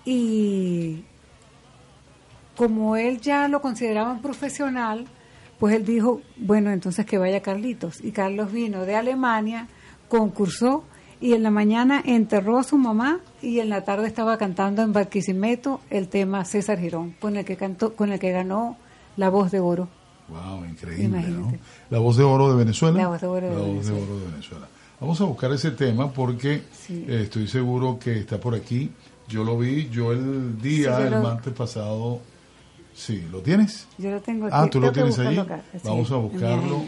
[0.06, 1.02] Y
[2.56, 5.06] como él ya lo consideraban profesional,
[5.64, 8.04] pues él dijo, bueno, entonces que vaya Carlitos.
[8.04, 9.66] Y Carlos vino de Alemania,
[10.10, 10.84] concursó
[11.22, 14.92] y en la mañana enterró a su mamá y en la tarde estaba cantando en
[14.92, 18.76] Barquisimeto el tema César Girón, con el que cantó, con el que ganó
[19.16, 19.88] la voz de oro.
[20.28, 21.24] Wow, increíble.
[21.88, 22.98] La voz de oro de Venezuela.
[22.98, 24.02] La voz de oro de La voz de Venezuela.
[24.04, 24.68] oro de Venezuela.
[25.00, 27.06] Vamos a buscar ese tema porque Sí.
[27.08, 28.90] eh, estoy seguro que está por aquí.
[29.28, 32.20] Yo lo vi, yo el día, Sí, yo el lo- martes pasado.
[32.94, 33.86] Sí, ¿lo tienes?
[33.98, 34.54] Yo lo tengo aquí.
[34.56, 36.82] Ah, tú lo tienes acá, sí, Vamos a buscarlo.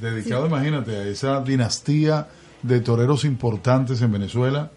[0.00, 0.52] Dedicado, Sí.
[0.52, 2.28] imagínate, a esa dinastía
[2.62, 4.70] de toreros importantes en Venezuela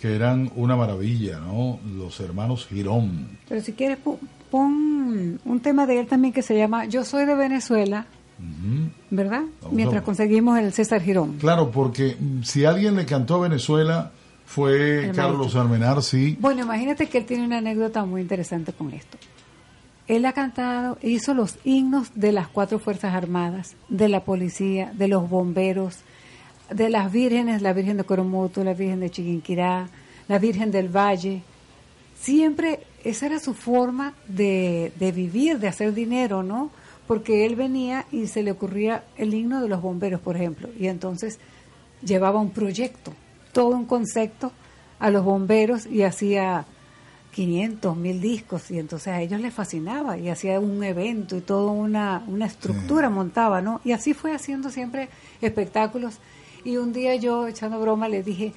[0.00, 1.80] que eran una maravilla, ¿no?
[1.96, 3.38] Los hermanos Girón.
[3.48, 3.98] Pero si quieres,
[4.50, 8.06] pon un tema de él también que se llama Yo soy de Venezuela.
[9.10, 9.42] ¿verdad?
[9.62, 11.36] Vamos Mientras conseguimos el César Girón.
[11.38, 14.10] Claro, porque si alguien le cantó a Venezuela
[14.44, 15.56] fue El Carlos.
[15.56, 16.36] Almenar, sí.
[16.40, 19.18] Bueno, imagínate que él tiene una anécdota muy interesante con esto.
[20.06, 25.08] Él ha cantado, hizo los himnos de las cuatro Fuerzas Armadas, de la policía, de
[25.08, 26.00] los bomberos,
[26.70, 29.88] de las vírgenes, la Virgen de Coromoto, la Virgen de Chiquinquirá,
[30.28, 31.42] la Virgen del Valle.
[32.20, 36.70] Siempre esa era su forma de, de vivir, de hacer dinero, ¿no?
[37.06, 40.86] Porque él venía y se le ocurría el himno de los bomberos, por ejemplo, y
[40.88, 41.38] entonces
[42.02, 43.12] llevaba un proyecto,
[43.54, 44.52] todo un concepto
[44.98, 46.66] a los bomberos y hacía
[47.32, 51.72] 500, mil discos y entonces a ellos les fascinaba y hacía un evento y toda
[51.72, 53.80] una, una estructura montaba, ¿no?
[53.84, 55.08] Y así fue haciendo siempre
[55.40, 56.18] espectáculos
[56.64, 58.52] y un día yo echando broma le dije,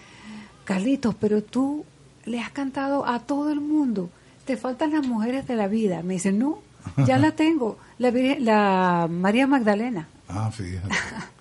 [0.64, 1.86] Carlitos, pero tú
[2.26, 4.10] le has cantado a todo el mundo,
[4.46, 6.04] te faltan las mujeres de la vida.
[6.04, 6.60] Me dice, no,
[7.06, 10.08] ya la tengo, la, la María Magdalena.
[10.28, 10.90] Ah, fíjate.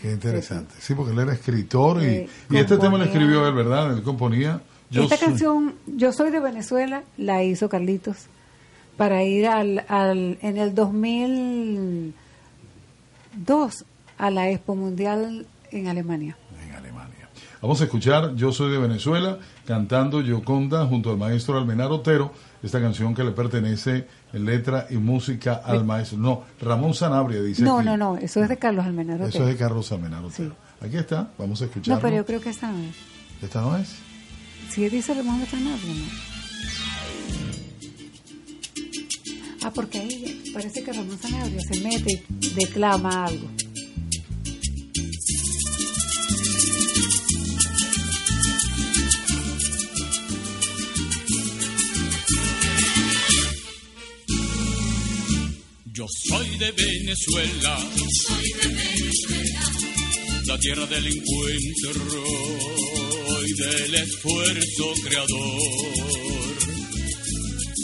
[0.00, 0.74] Qué interesante.
[0.78, 3.92] Sí, porque él era escritor y, y este tema lo escribió él, ¿verdad?
[3.96, 4.60] Él componía.
[4.90, 8.26] Esta canción, Yo soy de Venezuela, la hizo Carlitos
[8.96, 12.14] para ir al, al, en el 2002
[14.18, 16.36] a la Expo Mundial en Alemania.
[16.64, 17.28] En Alemania.
[17.62, 19.38] Vamos a escuchar Yo soy de Venezuela
[19.68, 24.96] cantando Yoconda junto al maestro Almenar Otero, esta canción que le pertenece en letra y
[24.96, 26.16] música al maestro.
[26.16, 27.62] No, Ramón Sanabria dice.
[27.62, 29.28] No, no, no, eso es de Carlos Almenar Otero.
[29.28, 30.56] Eso es de Carlos Almenar Otero.
[30.80, 31.96] Aquí está, vamos a escuchar.
[31.96, 32.94] No, pero yo creo que esta no es.
[33.42, 33.94] ¿Esta no es?
[34.70, 36.06] Sí, dice Ramón Sanabria, ¿no?
[39.64, 43.50] Ah, porque ahí parece que Ramón Sanabria se mete y declama algo.
[56.10, 57.78] Soy de Venezuela,
[58.26, 59.60] soy de Venezuela,
[60.46, 62.24] la tierra del encuentro
[63.44, 65.60] y del esfuerzo creador.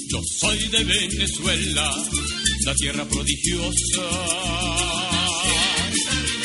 [0.09, 1.91] Yo soy de Venezuela,
[2.65, 4.03] la tierra prodigiosa,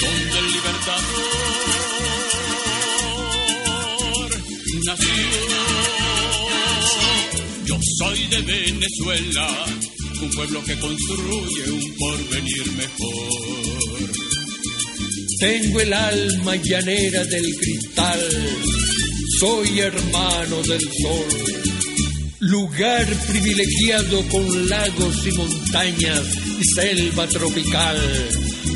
[0.01, 1.09] donde el libertador
[4.85, 5.13] nació.
[7.65, 9.65] Yo soy de Venezuela
[10.21, 14.11] un pueblo que construye un porvenir mejor.
[15.39, 18.19] Tengo el alma llanera del cristal,
[19.39, 21.59] soy hermano del sol.
[22.39, 26.23] Lugar privilegiado con lagos y montañas
[26.59, 28.29] y selva tropical.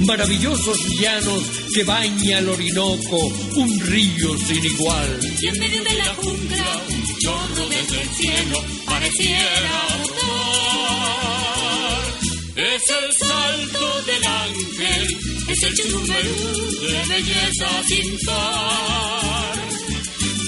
[0.05, 3.17] Maravillosos llanos que baña el Orinoco,
[3.55, 5.19] un río sin igual.
[5.41, 9.93] Y en medio de la jungla, un chorro desde el cielo pareciera
[12.83, 15.17] es el salto del ángel,
[15.47, 19.53] es el churumberú de belleza sin par.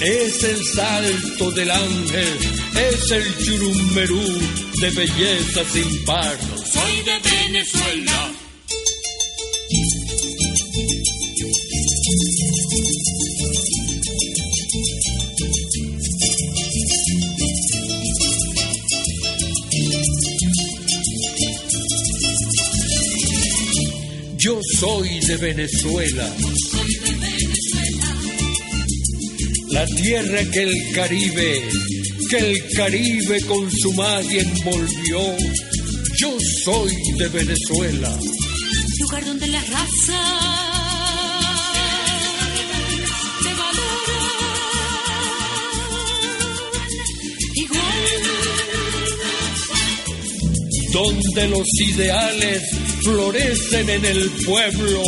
[0.00, 2.38] Es el salto del ángel,
[2.74, 4.22] es el churumberú
[4.80, 6.38] de belleza sin par.
[6.72, 8.32] Soy de Venezuela.
[24.46, 26.32] Yo soy de Venezuela.
[29.70, 31.62] La tierra que el Caribe,
[32.30, 35.18] que el Caribe con su magia envolvió.
[36.20, 38.16] Yo soy de Venezuela.
[39.00, 40.22] Lugar donde la raza
[43.42, 44.20] se valora
[47.56, 47.82] igual.
[50.92, 55.00] Donde los ideales florecen en el pueblo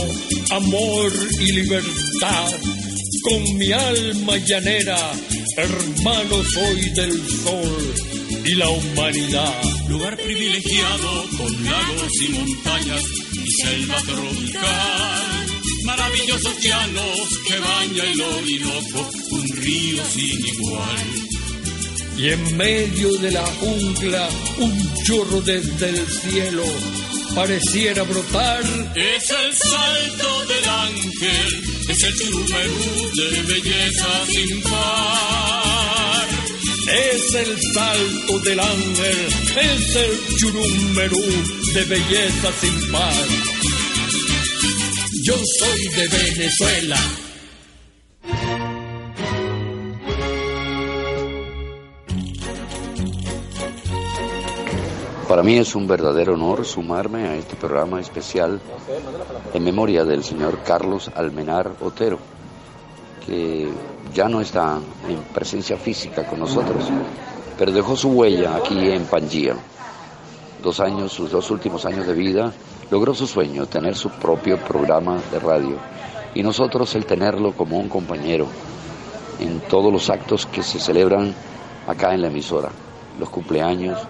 [0.50, 2.48] amor y libertad.
[3.22, 5.12] Con mi alma llanera,
[5.56, 7.94] hermano soy del sol
[8.44, 9.62] y la humanidad.
[9.88, 15.46] Lugar privilegiado con lagos y montañas y selva tropical.
[15.82, 21.06] Maravillosos llanos que baña el Orinoco, un río sin igual.
[22.16, 24.28] Y en medio de la jungla,
[24.58, 26.64] un chorro desde el cielo
[27.38, 28.62] pareciera brotar.
[28.96, 31.48] Es el salto del ángel,
[31.88, 36.26] es el churumerú de belleza sin par.
[37.12, 39.18] Es el salto del ángel,
[39.56, 41.26] es el churumberú
[41.74, 43.26] de belleza sin par.
[45.22, 47.27] Yo soy de Venezuela.
[55.38, 58.60] Para mí es un verdadero honor sumarme a este programa especial
[59.54, 62.18] en memoria del señor Carlos Almenar Otero,
[63.24, 63.68] que
[64.12, 66.86] ya no está en presencia física con nosotros,
[67.56, 69.54] pero dejó su huella aquí en Pangía.
[70.60, 72.52] Dos años, sus dos últimos años de vida,
[72.90, 75.76] logró su sueño, tener su propio programa de radio.
[76.34, 78.48] y nosotros el tenerlo como un compañero
[79.38, 81.32] en todos los actos que se celebran
[81.86, 82.70] acá en la emisora,
[83.20, 84.00] los cumpleaños,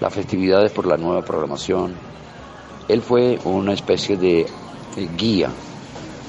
[0.00, 1.94] las festividades por la nueva programación.
[2.88, 4.46] Él fue una especie de
[5.16, 5.50] guía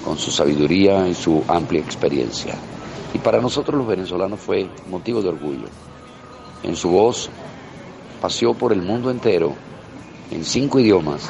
[0.03, 2.55] con su sabiduría y su amplia experiencia.
[3.13, 5.67] Y para nosotros los venezolanos fue motivo de orgullo.
[6.63, 7.29] En su voz
[8.21, 9.53] paseó por el mundo entero,
[10.31, 11.29] en cinco idiomas,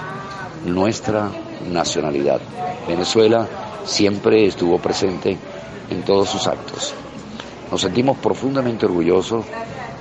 [0.65, 1.31] nuestra
[1.71, 2.41] nacionalidad.
[2.87, 3.47] Venezuela
[3.85, 5.37] siempre estuvo presente
[5.89, 6.93] en todos sus actos.
[7.71, 9.45] Nos sentimos profundamente orgullosos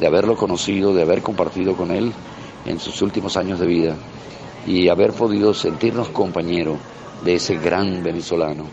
[0.00, 2.12] de haberlo conocido, de haber compartido con él
[2.68, 3.96] en sus últimos años de vida
[4.66, 6.78] y haber podido sentirnos compañeros
[7.24, 8.64] de ese gran venezolano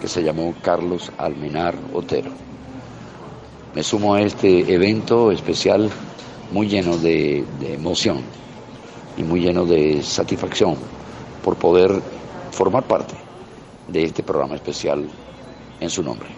[0.00, 2.30] que se llamó Carlos Almenar Otero.
[3.74, 5.90] Me sumo a este evento especial
[6.52, 8.20] muy lleno de, de emoción
[9.16, 10.76] y muy lleno de satisfacción
[11.42, 12.00] por poder
[12.50, 13.14] formar parte
[13.88, 15.04] de este programa especial
[15.80, 16.28] en su nombre.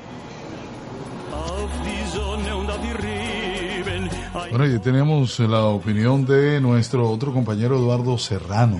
[4.51, 8.77] Bueno, y tenemos la opinión de nuestro otro compañero Eduardo Serrano.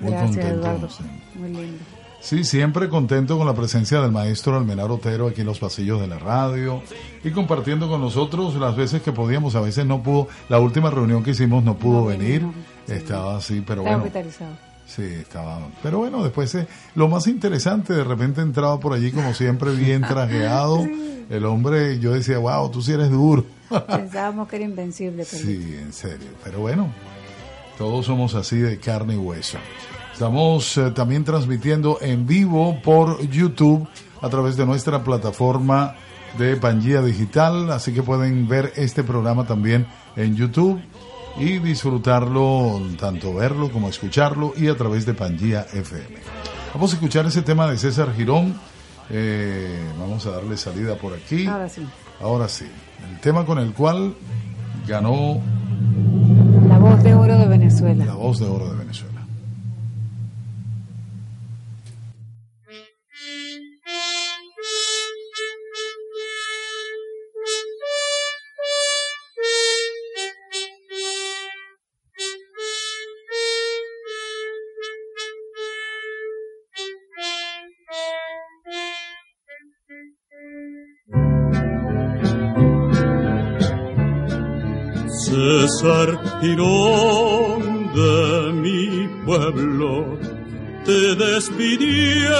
[0.00, 0.66] Muy Gracias, contento.
[0.66, 0.88] Eduardo.
[0.90, 1.04] sí.
[1.38, 1.78] Muy lindo.
[2.20, 6.08] Sí, siempre contento con la presencia del maestro Almenar Otero aquí en los pasillos de
[6.08, 6.82] la radio
[7.22, 9.54] y compartiendo con nosotros las veces que podíamos.
[9.54, 12.42] A veces no pudo, la última reunión que hicimos no pudo venir,
[12.88, 13.98] estaba así, pero Está bueno.
[13.98, 14.56] hospitalizado.
[14.86, 15.60] Sí, estaba.
[15.82, 16.66] Pero bueno, después eh,
[16.96, 20.84] lo más interesante, de repente entraba por allí como siempre bien trajeado.
[21.30, 23.44] El hombre, yo decía, wow, tú sí eres duro.
[23.86, 25.26] Pensábamos que era invencible.
[25.30, 26.28] Pero Sí, en serio.
[26.44, 26.92] Pero bueno,
[27.78, 29.58] todos somos así de carne y hueso.
[30.12, 33.86] Estamos eh, también transmitiendo en vivo por YouTube
[34.22, 35.94] a través de nuestra plataforma
[36.38, 39.86] de Pangía Digital, así que pueden ver este programa también
[40.16, 40.80] en YouTube
[41.38, 46.16] y disfrutarlo, tanto verlo como escucharlo y a través de Pangía FM.
[46.72, 48.58] Vamos a escuchar ese tema de César Girón.
[49.10, 51.46] Eh, vamos a darle salida por aquí.
[51.46, 51.86] Ahora sí.
[52.20, 52.66] Ahora sí,
[53.10, 54.14] el tema con el cual
[54.86, 55.40] ganó
[56.68, 58.04] La voz de oro de Venezuela.
[58.04, 59.15] la voz de oro de Venezuela.
[85.66, 86.08] César
[86.40, 90.16] Girón de mi pueblo,
[90.84, 92.30] te despidieron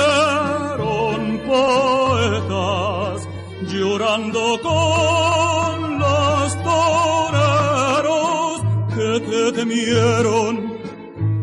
[1.45, 3.29] poetas,
[3.73, 8.63] llorando con los toreros
[8.95, 10.79] que te temieron,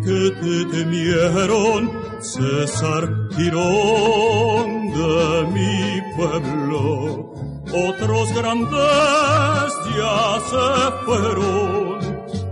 [0.05, 3.03] que te temieron, César
[3.35, 7.32] Girón de mi pueblo.
[7.75, 10.65] Otros grandes ya se
[11.05, 11.99] fueron,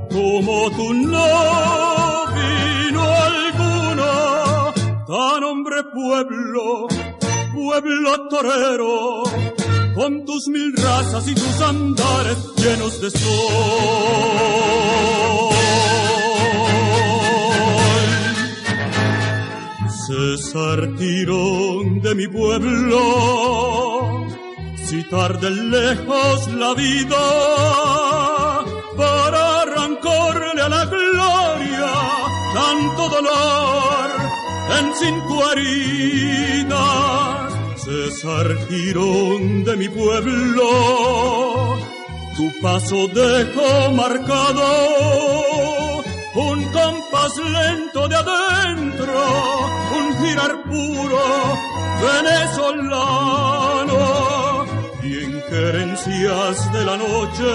[0.10, 4.74] como tú no vino alguno,
[5.06, 6.88] tan hombre pueblo,
[7.54, 9.24] pueblo torero,
[9.94, 13.92] con tus mil razas y tus andares llenos de sol.
[20.08, 22.98] César Tirón de mi pueblo,
[24.92, 27.26] si tarde lejos la vida
[28.98, 31.92] para arrancarle a la gloria
[32.60, 34.10] tanto dolor
[34.78, 37.54] en cinco heridas.
[37.86, 40.68] César Girón de mi pueblo,
[42.36, 44.68] tu paso dejó marcado
[46.36, 49.14] un compás lento de adentro,
[50.00, 51.24] un girar puro
[52.08, 54.11] venezolano
[55.62, 57.52] querencias de la noche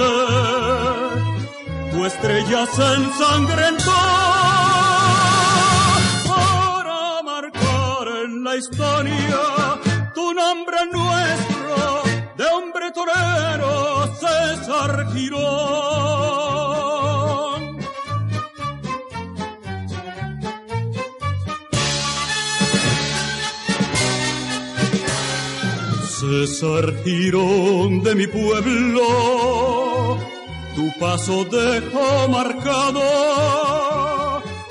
[1.90, 3.98] tu estrella se ensangrentó
[6.32, 9.40] para marcar en la historia
[10.14, 11.78] tu nombre nuestro
[12.38, 13.72] de hombre torero
[14.20, 16.45] César Girón.
[27.04, 30.18] Girón de mi pueblo,
[30.74, 33.00] tu paso dejó marcado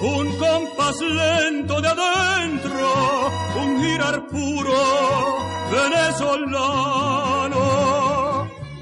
[0.02, 3.32] un compás lento de adentro,
[3.62, 4.74] un girar puro
[5.72, 7.62] venezolano.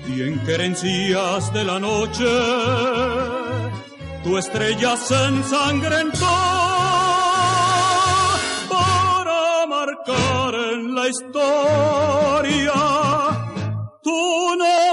[0.08, 2.26] Y en querencias de la noche,
[4.24, 6.73] tu estrella se ensangrentó
[11.04, 12.74] la historia,
[14.02, 14.93] tu nombre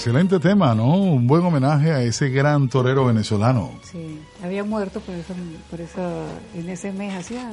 [0.00, 0.94] Excelente tema, ¿no?
[0.96, 3.70] Un buen homenaje a ese gran torero venezolano.
[3.82, 5.34] Sí, había muerto por eso,
[5.70, 6.24] por eso
[6.54, 7.50] en ese mes hacía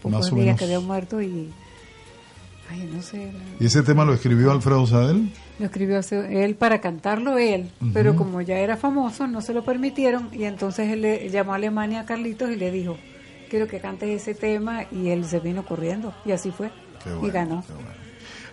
[0.00, 0.58] pocos Más o días menos.
[0.58, 1.50] que había muerto y
[2.70, 5.30] ay no sé ¿Y ese tema lo escribió Alfredo Sadel?
[5.58, 10.30] lo escribió él para cantarlo él pero como ya era famoso no se lo permitieron
[10.32, 12.96] y entonces él le llamó a Alemania a Carlitos y le dijo
[13.50, 16.70] quiero que cantes ese tema y él se vino corriendo y así fue
[17.02, 17.64] Qué y bueno, ganó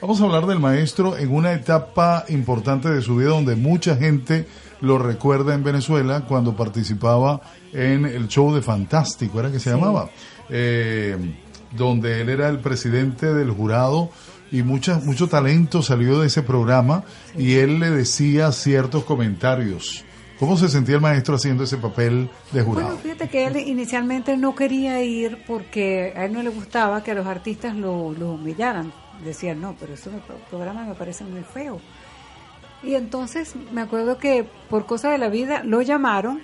[0.02, 4.46] Vamos a hablar del maestro en una etapa importante de su vida donde mucha gente
[4.82, 7.42] lo recuerda en Venezuela cuando participaba
[7.74, 9.76] en el show de Fantástico, era que se Sí.
[9.76, 10.10] llamaba,
[10.50, 11.18] Eh,
[11.76, 14.12] donde él era el presidente del jurado
[14.52, 17.04] y mucha, mucho talento salió de ese programa
[17.36, 20.04] y él le decía ciertos comentarios.
[20.40, 22.90] ¿Cómo se sentía el maestro haciendo ese papel de jurado?
[22.90, 27.14] Bueno, fíjate que él inicialmente no quería ir porque a él no le gustaba que
[27.16, 28.94] los artistas lo, lo humillaran.
[29.24, 30.10] Decían, no, pero ese
[30.50, 31.80] programa me parece muy feo.
[32.84, 36.42] Y entonces me acuerdo que por cosa de la vida lo llamaron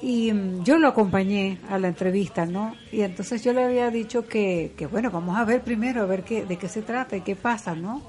[0.00, 2.74] y mm, yo lo acompañé a la entrevista, ¿no?
[2.92, 6.22] Y entonces yo le había dicho que, que bueno, vamos a ver primero, a ver
[6.22, 8.02] qué, de qué se trata y qué pasa, ¿no?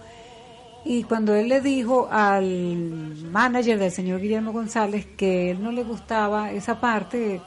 [0.83, 5.83] Y cuando él le dijo al manager del señor Guillermo González que él no le
[5.83, 7.41] gustaba esa parte,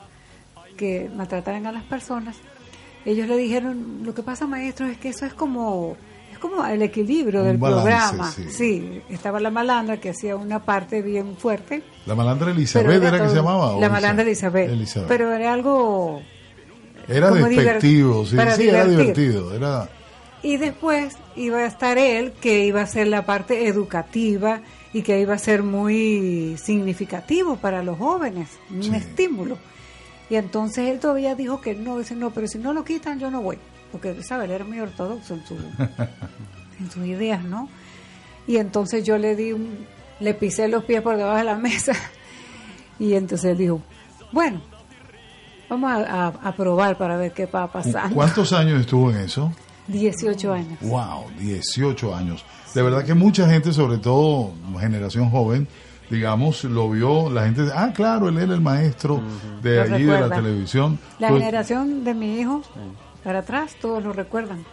[0.76, 2.36] que maltrataran a las personas,
[3.04, 5.96] ellos le dijeron, lo que pasa maestro es que eso es como,
[6.50, 7.82] como el equilibrio Un del balance,
[8.16, 8.30] programa.
[8.32, 8.44] sí.
[8.50, 9.02] Sí.
[9.10, 11.82] estaba la malandra que hacía una parte bien fuerte.
[12.06, 13.76] La malandra Elizabeth era, que todo- se llamaba.
[13.76, 14.70] ¿o La malandra Elizabeth.
[14.70, 15.08] Elizabeth.
[15.08, 16.20] Pero era algo...
[17.08, 19.54] Era despectivo, sí, era divertido.
[19.54, 19.88] Era,
[20.42, 24.60] Y después iba a estar él, que iba a ser la parte educativa
[24.92, 29.58] y que iba a ser muy significativo para los jóvenes, un estímulo.
[30.30, 33.30] Y entonces él todavía dijo que no, dice no, pero si no lo quitan yo
[33.30, 33.58] no voy,
[33.94, 35.54] porque sabe, él era muy ortodoxo en, su,
[36.80, 37.68] en sus ideas, ¿no?
[38.46, 39.86] Y entonces yo le di un,
[40.20, 41.92] le pisé los pies por debajo de la mesa
[42.98, 43.80] y entonces él dijo,
[44.32, 44.60] bueno,
[45.68, 48.10] vamos a, a- a probar para ver qué va a pasar.
[48.12, 49.52] ¿Cuántos años estuvo en eso?
[49.88, 50.78] 18 años.
[50.80, 52.44] Wow, 18 años.
[52.74, 55.68] De verdad que mucha gente, sobre todo generación joven,
[56.10, 59.22] digamos, lo vio, la gente, ah, claro, él era el maestro
[59.62, 60.98] de allí, de la televisión.
[61.18, 62.62] La Pues, generación de mi hijo,
[63.24, 64.64] para atrás, todos lo recuerdan.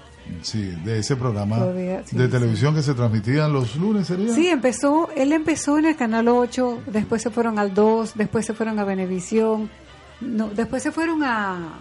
[0.43, 2.31] sí, de ese programa Todavía, sí, de sí.
[2.31, 4.33] televisión que se transmitía los lunes, ¿sería?
[4.33, 8.53] Sí, empezó, él empezó en el canal 8, después se fueron al 2, después se
[8.53, 9.69] fueron a Venevisión,
[10.21, 11.79] no, después se fueron a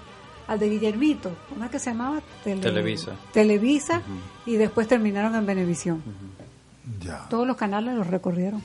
[0.49, 2.21] al de Guillermito, ¿cómo es que se llamaba?
[2.43, 3.13] Tele- Televisa.
[3.33, 4.03] Televisa
[4.47, 6.03] y después terminaron en Venevisión.
[7.29, 8.61] Todos los canales los recorrieron.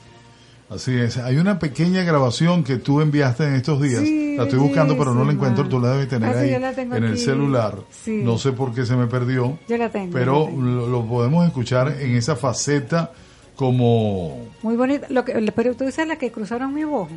[0.68, 1.16] Así es.
[1.18, 4.00] Hay una pequeña grabación que tú enviaste en estos días.
[4.02, 5.68] Sí, la estoy buscando, pero no la encuentro.
[5.68, 7.76] Tú la debes tener Ah, ahí en el celular.
[8.08, 9.58] No sé por qué se me perdió.
[9.68, 10.12] Yo la tengo.
[10.12, 10.62] Pero yo la tengo.
[10.62, 13.12] lo, lo podemos escuchar en esa faceta
[13.54, 14.48] como...
[14.62, 15.06] Muy bonita.
[15.08, 17.08] Lo que, pero tú dices la que cruzaron mi voz.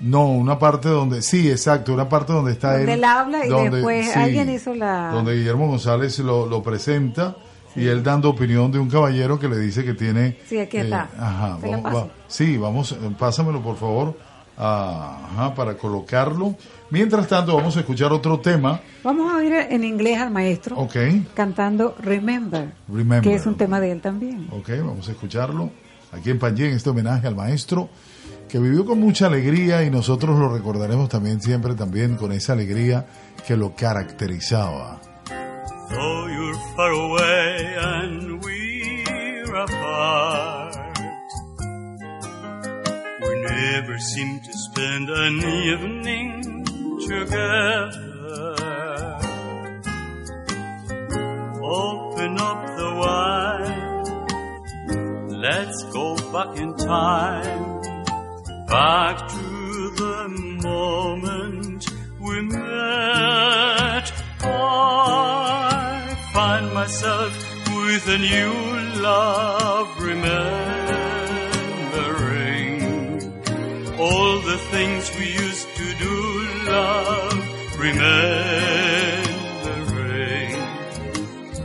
[0.00, 1.22] No, una parte donde...
[1.22, 2.98] Sí, exacto, una parte donde está Donde él.
[3.00, 5.10] él habla y donde- después sí, alguien hizo la...
[5.12, 7.36] Donde Guillermo González lo, lo presenta
[7.76, 10.38] y él dando opinión de un caballero que le dice que tiene...
[10.46, 11.08] Sí, aquí eh, está.
[11.18, 11.58] ajá,
[12.26, 14.18] sí, vamos, eh, pásamelo por favor,
[14.56, 16.56] ah, ajá, para colocarlo.
[16.90, 20.96] Mientras tanto, vamos a escuchar otro tema, Vamos a oír en inglés al maestro ok,
[21.34, 23.20] cantando Remember, Remember.
[23.22, 24.48] que es un tema de él también.
[24.50, 25.70] ok, vamos a escucharlo
[26.12, 27.90] aquí en Pangé, en este homenaje al maestro
[28.48, 33.06] que vivió con mucha alegría y nosotros lo recordaremos también siempre también con esa alegría
[33.46, 35.00] que lo caracterizaba.
[35.90, 40.76] Though you're far away and we're apart,
[43.22, 46.42] we never seem to spend an evening
[47.08, 48.54] together.
[51.62, 54.10] Open up the wine,
[55.40, 57.80] let's go back in time,
[58.66, 60.28] back to the
[60.62, 61.86] moment
[62.20, 63.77] we met.
[66.82, 67.34] Myself
[67.74, 68.52] with a new
[69.02, 70.38] love remembering
[73.98, 76.16] all the things we used to do,
[76.70, 77.38] love,
[77.80, 78.10] remembering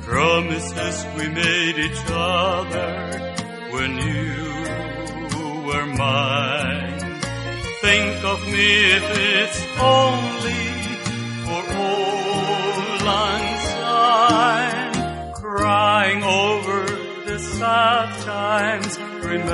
[0.01, 2.91] promises we made each other
[3.73, 4.33] when you
[5.67, 7.21] were mine.
[7.81, 9.05] Think of me if
[9.35, 10.72] it's only
[16.13, 16.85] crying over
[17.25, 19.53] the sad times, remembering,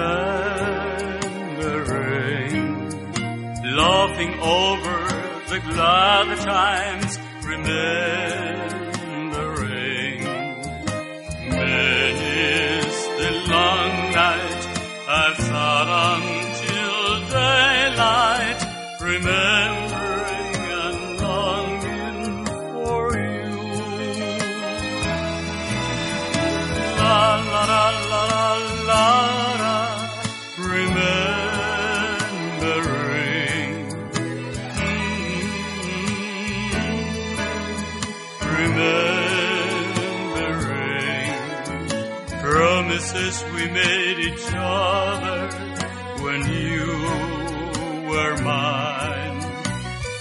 [3.78, 5.08] laughing over
[5.50, 7.84] the glad times, remembering.
[11.50, 14.68] Many's the long night
[15.08, 15.88] I've sat
[16.18, 18.60] until daylight,
[19.02, 19.59] remembering
[43.10, 45.50] promises we made each other
[46.24, 46.86] when you
[48.10, 49.42] were mine.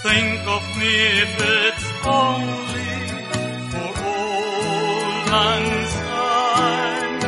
[0.03, 2.91] Think of me if it's only
[3.71, 7.21] for old lang syne,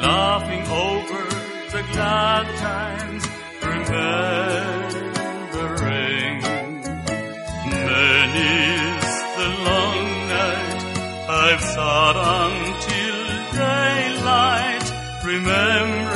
[0.00, 1.22] laughing over
[1.70, 3.22] the glad times,
[3.62, 4.99] remembering.
[11.74, 13.18] Sat until
[13.54, 14.86] daylight,
[15.24, 16.09] remembering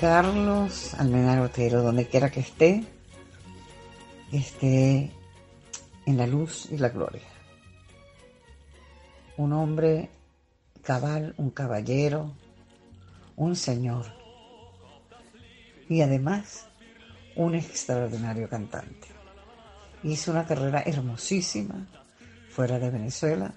[0.00, 2.82] Carlos Almenar Otero, donde quiera que esté,
[4.32, 5.10] esté
[6.06, 7.28] en la luz y la gloria.
[9.36, 10.08] Un hombre
[10.82, 12.32] cabal, un caballero,
[13.36, 14.06] un señor
[15.86, 16.66] y además
[17.36, 19.08] un extraordinario cantante.
[20.02, 21.86] Hizo una carrera hermosísima
[22.48, 23.52] fuera de Venezuela,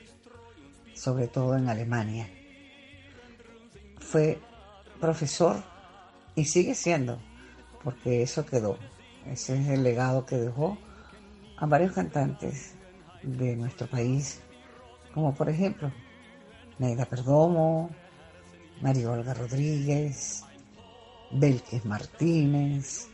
[0.93, 2.29] sobre todo en Alemania.
[4.01, 4.41] Fue
[4.99, 5.71] profesor
[6.35, 7.19] y sigue siendo,
[7.83, 8.77] porque eso quedó.
[9.25, 10.77] Ese es el legado que dejó
[11.57, 12.75] a varios cantantes
[13.21, 14.41] de nuestro país,
[15.13, 15.91] como por ejemplo
[16.79, 17.89] Neida Perdomo,
[18.81, 20.43] María Olga Rodríguez,
[21.31, 23.07] Belkis Martínez,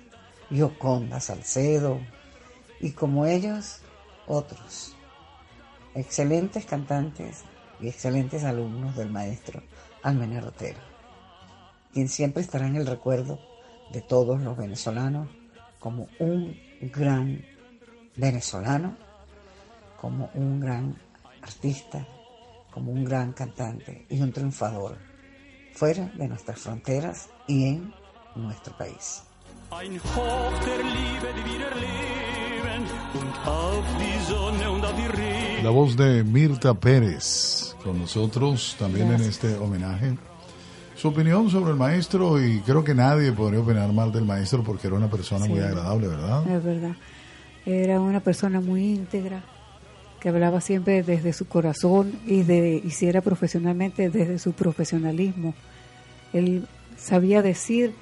[0.50, 2.00] Yoconda Salcedo,
[2.80, 3.82] y como ellos,
[4.26, 4.96] otros.
[5.94, 7.44] Excelentes cantantes
[7.80, 9.62] y excelentes alumnos del maestro
[10.02, 10.89] Almenar Otero
[11.94, 13.40] quien siempre estará en el recuerdo
[13.92, 15.30] de todos los venezolanos
[15.80, 17.44] como un gran
[18.16, 18.96] venezolano,
[20.00, 20.96] como un gran
[21.42, 22.06] artista,
[22.72, 24.98] como un gran cantante y un triunfador
[25.74, 27.94] fuera de nuestras fronteras y en
[28.36, 29.24] nuestro país.
[29.72, 35.64] Ein Hoch der Liebe, die wir leben, und auf die Sonne und auf die Regen.
[35.64, 40.18] La voz de Mirta Pérez con nosotros también en este homenaje.
[41.00, 44.88] Su opinión sobre el maestro y creo que nadie podría opinar mal del maestro porque
[44.88, 46.46] era una persona muy agradable, ¿verdad?
[46.46, 46.92] Es verdad.
[47.66, 49.42] Era una persona muy íntegra,
[50.20, 55.54] que hablaba siempre desde su corazón y de hiciera profesionalmente desde su profesionalismo.
[56.34, 57.94] Él sabía decir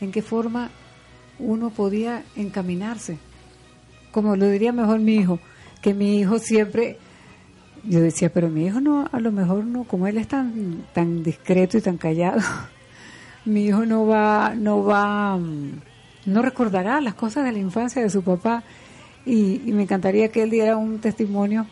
[0.00, 0.70] en qué forma
[1.38, 3.18] uno podía encaminarse.
[4.12, 5.40] Como lo diría mejor mi hijo,
[5.82, 6.96] que mi hijo siempre
[7.88, 11.22] yo decía, pero mi hijo no, a lo mejor no, como él es tan, tan
[11.22, 12.40] discreto y tan callado,
[13.44, 15.80] mi hijo no va, no va, mm,
[16.26, 18.62] no recordará las cosas de la infancia de su papá
[19.24, 21.66] y, y me encantaría que él diera un testimonio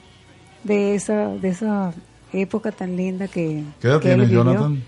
[0.64, 1.92] de esa, de esa
[2.32, 4.44] época tan linda que, ¿Qué edad que tienes, vivió.
[4.44, 4.82] Jonathan?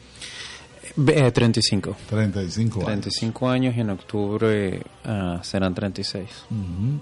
[1.08, 1.96] Eh, 35.
[2.08, 2.86] 35 años.
[2.86, 6.28] 35 años y en octubre ah, serán 36.
[6.50, 7.00] Ujú.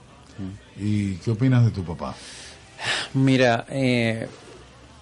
[0.85, 2.15] ¿Y qué opinas de tu papá?
[3.15, 4.27] Mira, eh,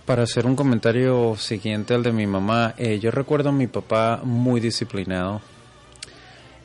[0.04, 4.20] para hacer un comentario siguiente al de mi mamá, eh, yo recuerdo a mi papá
[4.22, 5.40] muy disciplinado.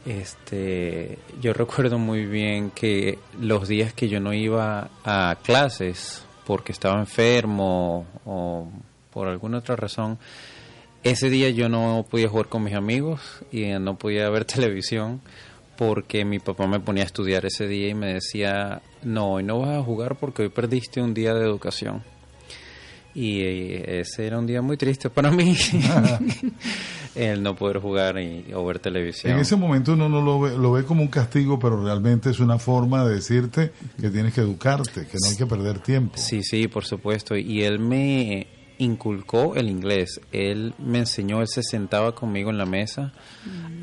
[0.06, 6.72] Este, yo recuerdo muy bien que los días que yo no iba a clases porque
[6.72, 8.70] estaba enfermo o
[9.12, 10.18] por alguna otra razón,
[11.04, 15.22] ese día yo no podía jugar con mis amigos y no podía ver televisión
[15.78, 19.60] porque mi papá me ponía a estudiar ese día y me decía, no, hoy no
[19.60, 22.04] vas a jugar porque hoy perdiste un día de educación.
[23.14, 25.56] Y eh, ese era un día muy triste para mí,
[27.16, 29.34] el no poder jugar y, o ver televisión.
[29.34, 32.40] En ese momento uno no lo ve, lo ve como un castigo, pero realmente es
[32.40, 36.18] una forma de decirte que tienes que educarte, que no hay que perder tiempo.
[36.18, 37.36] Sí, sí, por supuesto.
[37.36, 38.48] Y él me
[38.78, 40.22] inculcó el inglés.
[40.32, 43.14] Él me enseñó, él se sentaba conmigo en la mesa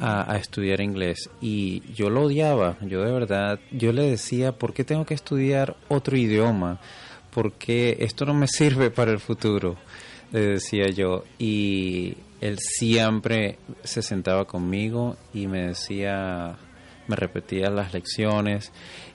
[0.01, 4.73] a, a, estudiar inglés y yo lo odiaba, yo de verdad, yo le decía, ¿por
[4.73, 6.81] qué tengo que estudiar otro idioma?
[7.31, 9.77] Porque esto no me sirve para el futuro,
[10.33, 11.25] le decía yo.
[11.39, 16.57] Y él siempre se sentaba conmigo y me decía,
[17.09, 18.73] me repetía las lecciones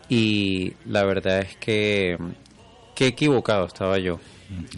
[0.10, 2.18] y la verdad es que
[2.96, 4.20] qué equivocado estaba yo.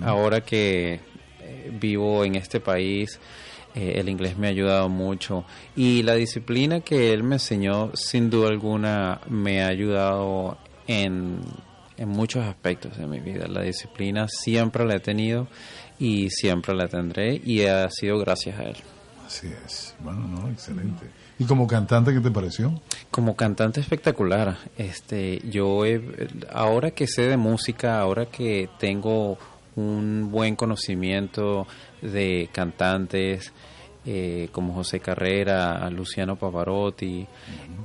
[0.02, 1.00] Ahora que
[1.40, 3.20] eh, vivo en este país,
[3.74, 5.46] eh, el inglés me ha ayudado mucho
[5.76, 10.58] y la disciplina que él me enseñó, sin duda alguna, me ha ayudado
[10.88, 11.40] en,
[11.98, 13.48] en muchos aspectos de mi vida.
[13.48, 15.48] La disciplina siempre la he tenido
[16.00, 18.78] y siempre la tendré y ha sido gracias a él.
[19.26, 19.96] Así es.
[20.00, 21.06] Bueno, no, excelente.
[21.40, 22.82] ¿Y como cantante qué te pareció?
[23.10, 24.58] Como cantante espectacular.
[24.78, 26.02] Este, yo he,
[26.52, 29.38] ahora que sé de música, ahora que tengo
[29.76, 31.68] un buen conocimiento
[32.02, 33.54] de cantantes
[34.06, 37.28] eh, como José Carrera, Luciano Pavarotti,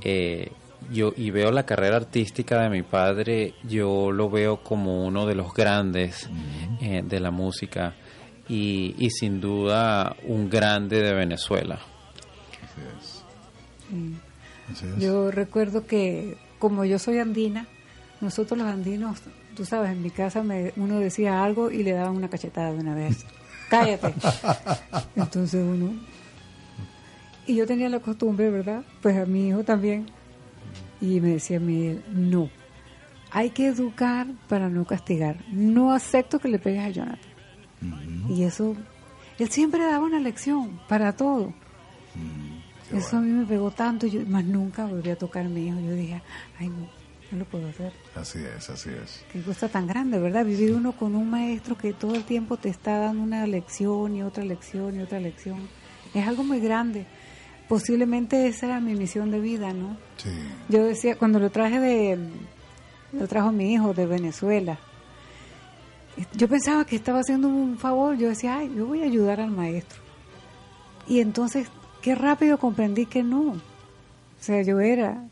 [0.01, 0.51] eh,
[0.91, 5.35] yo y veo la carrera artística de mi padre, yo lo veo como uno de
[5.35, 6.29] los grandes
[6.81, 7.95] eh, de la música
[8.47, 11.79] y, y, sin duda un grande de Venezuela.
[14.97, 17.67] Yo recuerdo que como yo soy andina,
[18.21, 19.21] nosotros los andinos
[19.57, 22.79] tú sabes, en mi casa me, uno decía algo y le daban una cachetada de
[22.79, 23.25] una vez.
[23.69, 24.13] Cállate.
[25.15, 25.93] Entonces uno...
[27.47, 28.83] Y yo tenía la costumbre, ¿verdad?
[29.01, 30.05] Pues a mi hijo también.
[31.01, 32.49] Y me decía mí, no,
[33.31, 35.37] hay que educar para no castigar.
[35.51, 37.19] No acepto que le pegues a Jonathan.
[38.29, 38.75] Y eso,
[39.39, 41.53] él siempre daba una lección para todo.
[42.91, 45.79] eso a mí me pegó tanto, yo más nunca volví a tocar a mi hijo.
[45.79, 46.21] Yo dije,
[46.59, 46.96] ay no,
[47.31, 47.91] no lo puedo hacer.
[48.15, 49.23] Así es, así es.
[49.31, 50.45] Qué cosa tan grande, ¿verdad?
[50.45, 54.23] Vivir uno con un maestro que todo el tiempo te está dando una lección y
[54.23, 55.67] otra lección y otra lección.
[56.13, 57.05] Es algo muy grande.
[57.67, 59.97] Posiblemente esa era mi misión de vida, ¿no?
[60.17, 60.29] Sí.
[60.69, 62.17] Yo decía, cuando lo traje de,
[63.11, 64.79] lo trajo mi hijo de Venezuela,
[66.33, 69.51] yo pensaba que estaba haciendo un favor, yo decía, ay, yo voy a ayudar al
[69.51, 70.01] maestro.
[71.07, 71.67] Y entonces,
[72.01, 73.49] qué rápido comprendí que no.
[73.49, 73.59] O
[74.39, 75.23] sea, yo era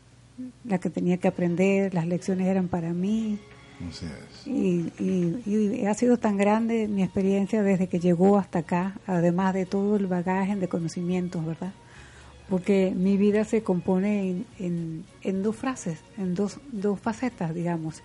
[0.64, 3.38] la que tenía que aprender, las lecciones eran para mí.
[3.88, 4.46] Así es.
[4.46, 9.54] Y, y, y, ha sido tan grande mi experiencia desde que llegó hasta acá, además
[9.54, 11.72] de todo el bagaje de conocimientos, ¿verdad?
[12.48, 18.02] Porque mi vida se compone en, en, en dos frases, en dos, dos facetas, digamos.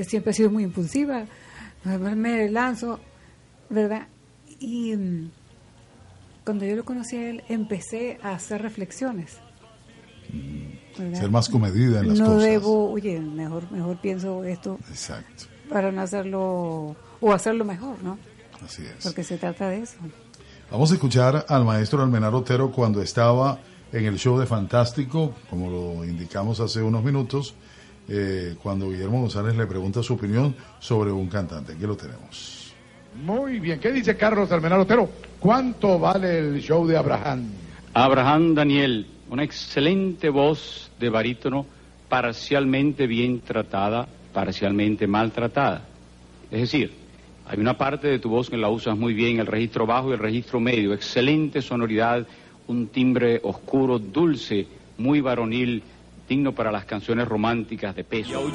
[0.00, 1.26] Siempre he sido muy impulsiva,
[1.84, 3.00] me lanzo,
[3.68, 4.08] ¿verdad?
[4.58, 5.30] Y mm,
[6.44, 9.38] cuando yo lo conocí a él, empecé a hacer reflexiones.
[10.98, 11.20] ¿Verdad?
[11.20, 12.38] Ser más comedida en las no cosas.
[12.38, 14.78] No debo, oye, mejor, mejor pienso esto.
[14.88, 15.44] Exacto.
[15.68, 18.18] Para no hacerlo, o hacerlo mejor, ¿no?
[18.64, 19.04] Así es.
[19.04, 19.96] Porque se trata de eso.
[20.70, 23.58] Vamos a escuchar al maestro Almenar Otero cuando estaba
[23.92, 27.54] en el show de Fantástico, como lo indicamos hace unos minutos,
[28.08, 31.72] eh, cuando Guillermo González le pregunta su opinión sobre un cantante.
[31.72, 32.72] Aquí lo tenemos.
[33.22, 33.80] Muy bien.
[33.80, 35.08] ¿Qué dice Carlos Almenar Otero?
[35.40, 37.50] ¿Cuánto vale el show de Abraham?
[37.94, 41.66] Abraham Daniel, una excelente voz de barítono,
[42.08, 45.84] parcialmente bien tratada, parcialmente maltratada.
[46.50, 46.92] Es decir,
[47.46, 50.12] hay una parte de tu voz que la usas muy bien, el registro bajo y
[50.12, 52.26] el registro medio, excelente sonoridad,
[52.66, 54.66] un timbre oscuro, dulce,
[54.98, 55.82] muy varonil,
[56.28, 58.52] digno para las canciones románticas de peso.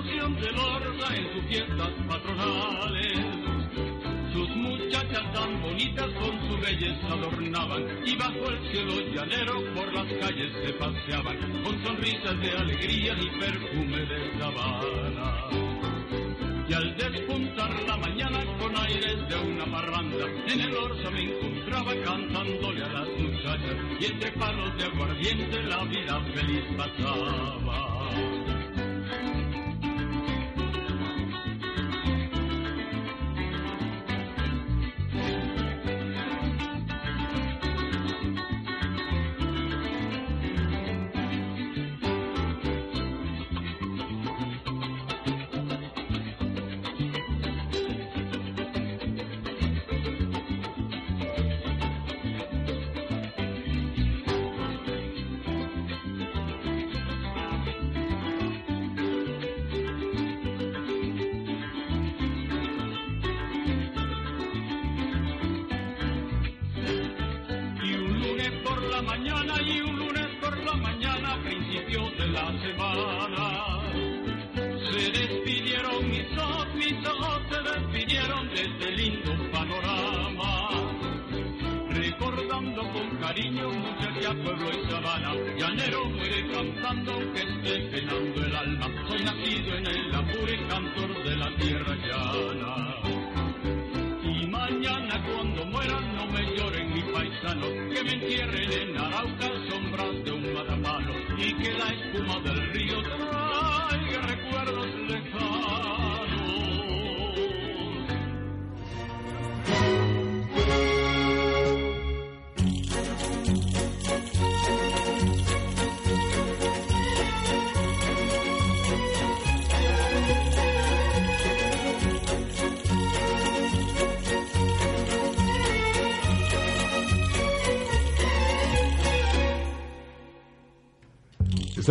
[0.00, 3.18] procesión de Lorda en sus fiestas patronales.
[4.32, 10.06] Sus muchachas tan bonitas con su belleza adornaban y bajo el cielo llanero por las
[10.20, 15.70] calles se paseaban con sonrisas de alegría y perfume de sabana
[16.68, 21.92] y al despuntar la mañana con aires de una parranda, en el orza me encontraba
[22.04, 28.39] cantándole a las muchachas y entre palos de aguardiente la vida feliz pasaba.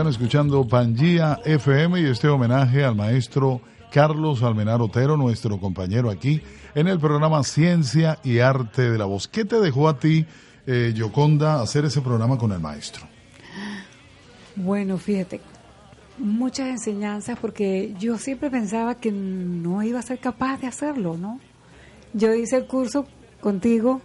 [0.09, 6.41] Escuchando Pangía FM y este homenaje al maestro Carlos Almenar Otero, nuestro compañero aquí
[6.73, 9.27] en el programa Ciencia y Arte de la Voz.
[9.27, 10.25] ¿Qué te dejó a ti,
[10.65, 13.05] eh, Yoconda, hacer ese programa con el maestro?
[14.55, 15.41] Bueno, fíjate,
[16.17, 21.39] muchas enseñanzas porque yo siempre pensaba que no iba a ser capaz de hacerlo, ¿no?
[22.13, 23.05] Yo hice el curso
[23.41, 24.01] contigo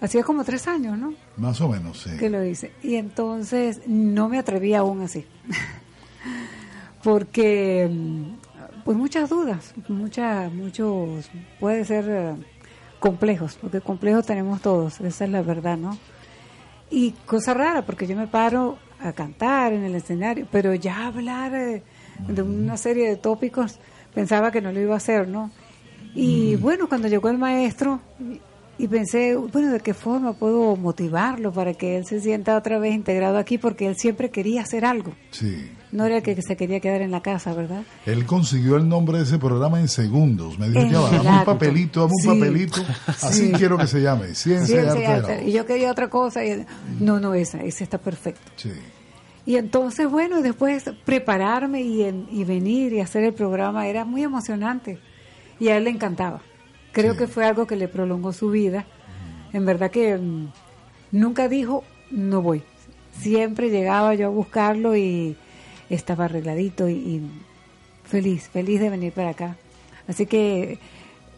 [0.00, 1.14] hacía como tres años, ¿no?
[1.36, 2.10] Más o menos, sí.
[2.18, 2.72] Que lo hice.
[2.82, 5.26] Y entonces no me atreví aún así.
[7.02, 7.88] porque,
[8.84, 11.30] pues muchas dudas, muchas, muchos,
[11.60, 12.34] puede ser eh,
[12.98, 15.96] complejos, porque complejos tenemos todos, esa es la verdad, ¿no?
[16.90, 21.54] Y cosa rara, porque yo me paro a cantar en el escenario, pero ya hablar
[21.54, 21.82] eh,
[22.26, 23.78] de una serie de tópicos
[24.14, 25.50] pensaba que no lo iba a hacer, ¿no?
[26.14, 28.00] Y bueno, cuando llegó el maestro
[28.78, 32.94] y pensé, bueno, ¿de qué forma puedo motivarlo para que él se sienta otra vez
[32.94, 33.56] integrado aquí?
[33.58, 35.12] Porque él siempre quería hacer algo.
[35.30, 35.70] Sí.
[35.92, 37.82] No era el que se quería quedar en la casa, ¿verdad?
[38.04, 40.58] Él consiguió el nombre de ese programa en segundos.
[40.58, 42.28] Me dijo, ya va, dame un papelito, dame un Sí.
[42.28, 42.82] papelito.
[43.06, 43.52] Así Sí.
[43.52, 44.34] quiero que se llame.
[44.34, 45.44] Ciencia, Ciencia y arte.
[45.48, 46.44] Y yo quería otra cosa.
[46.44, 46.66] Y,
[47.00, 48.50] no, no, esa, esa está perfecto.
[48.56, 48.72] Sí.
[49.46, 54.22] Y entonces, bueno, después prepararme y, en- y venir y hacer el programa era muy
[54.24, 54.98] emocionante.
[55.60, 56.42] Y a él le encantaba.
[56.96, 58.86] Creo que fue algo que le prolongó su vida.
[59.52, 60.50] En verdad que mm,
[61.12, 62.62] nunca dijo, no voy.
[63.20, 65.36] Siempre llegaba yo a buscarlo y
[65.90, 67.30] estaba arregladito y, y
[68.02, 69.56] feliz, feliz de venir para acá.
[70.08, 70.78] Así que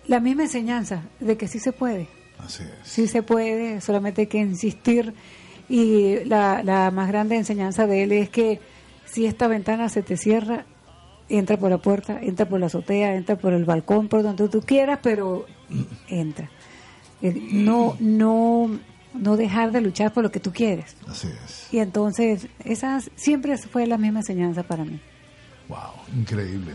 [0.07, 2.07] la misma enseñanza de que sí se puede.
[2.39, 2.89] Así es.
[2.89, 5.13] Sí se puede, solamente hay que insistir.
[5.69, 8.61] Y la, la más grande enseñanza de él es que
[9.07, 10.67] si esta ventana se te cierra,
[11.29, 14.61] entra por la puerta, entra por la azotea, entra por el balcón, por donde tú
[14.63, 15.47] quieras, pero
[16.09, 16.51] entra.
[17.21, 18.79] No, no,
[19.15, 20.97] no dejar de luchar por lo que tú quieres.
[21.07, 21.73] Así es.
[21.73, 25.01] Y entonces, esa siempre fue la misma enseñanza para mí.
[25.69, 26.73] Wow, increíble.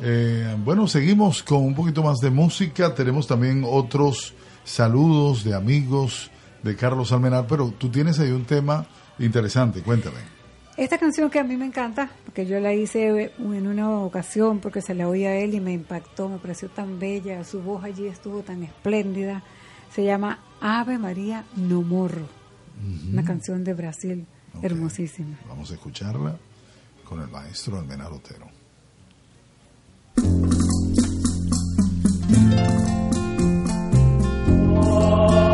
[0.00, 2.94] Eh, bueno, seguimos con un poquito más de música.
[2.94, 4.34] Tenemos también otros
[4.64, 6.30] saludos de amigos
[6.62, 8.86] de Carlos Almenar, pero tú tienes ahí un tema
[9.18, 9.82] interesante.
[9.82, 10.37] Cuéntame.
[10.78, 14.80] Esta canción que a mí me encanta, porque yo la hice en una ocasión porque
[14.80, 18.06] se la oí a él y me impactó, me pareció tan bella, su voz allí
[18.06, 19.42] estuvo tan espléndida.
[19.92, 22.28] Se llama Ave María No Morro,
[23.12, 24.26] una canción de Brasil
[24.62, 25.36] hermosísima.
[25.48, 26.38] Vamos a escucharla
[27.04, 28.46] con el maestro Almenar Otero.
[35.10, 35.47] Hay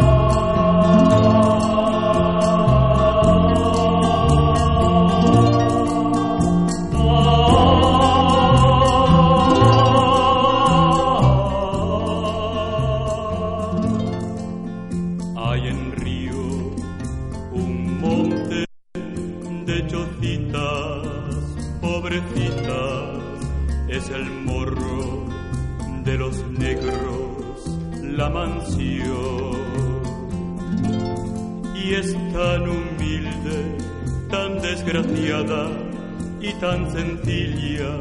[34.97, 38.01] y tan sencilla,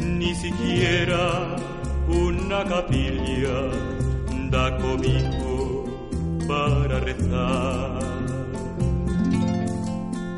[0.00, 1.56] ni siquiera
[2.08, 3.68] una capilla
[4.50, 5.84] da cobijo
[6.48, 7.98] para rezar.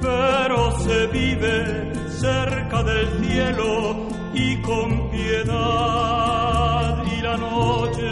[0.03, 8.11] Pero se vive cerca del cielo y con piedad y la noche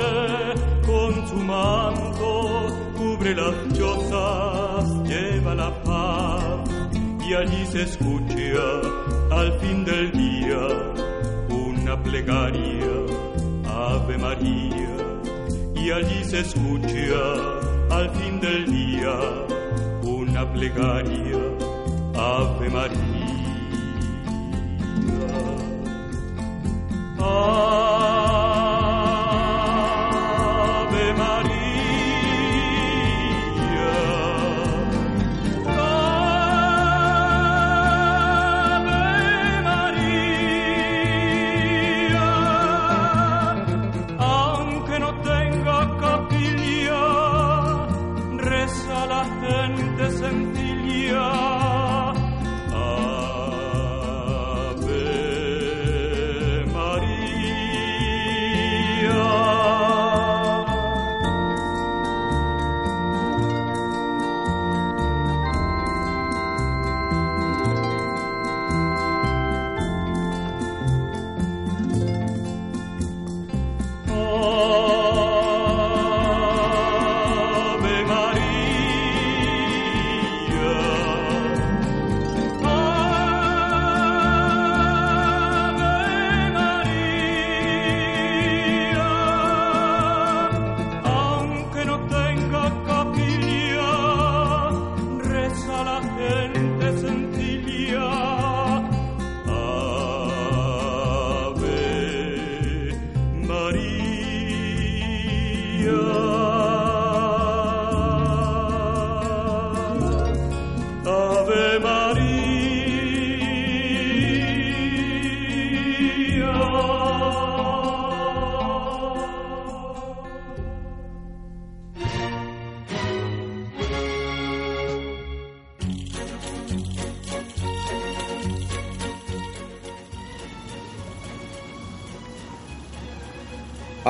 [0.87, 6.02] con su manto cubre las chozas, lleva la paz
[7.35, 8.63] allí se escucha
[9.31, 10.59] al fin del día
[11.49, 12.93] una plegaria,
[13.67, 14.97] Ave María,
[15.75, 17.25] y allí se escucha
[17.91, 19.15] al fin del día
[20.03, 21.39] una plegaria,
[22.15, 23.23] Ave María.
[27.19, 28.12] Ave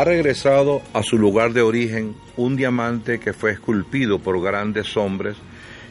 [0.03, 5.36] Ha regresado a su lugar de origen un diamante que fue esculpido por grandes hombres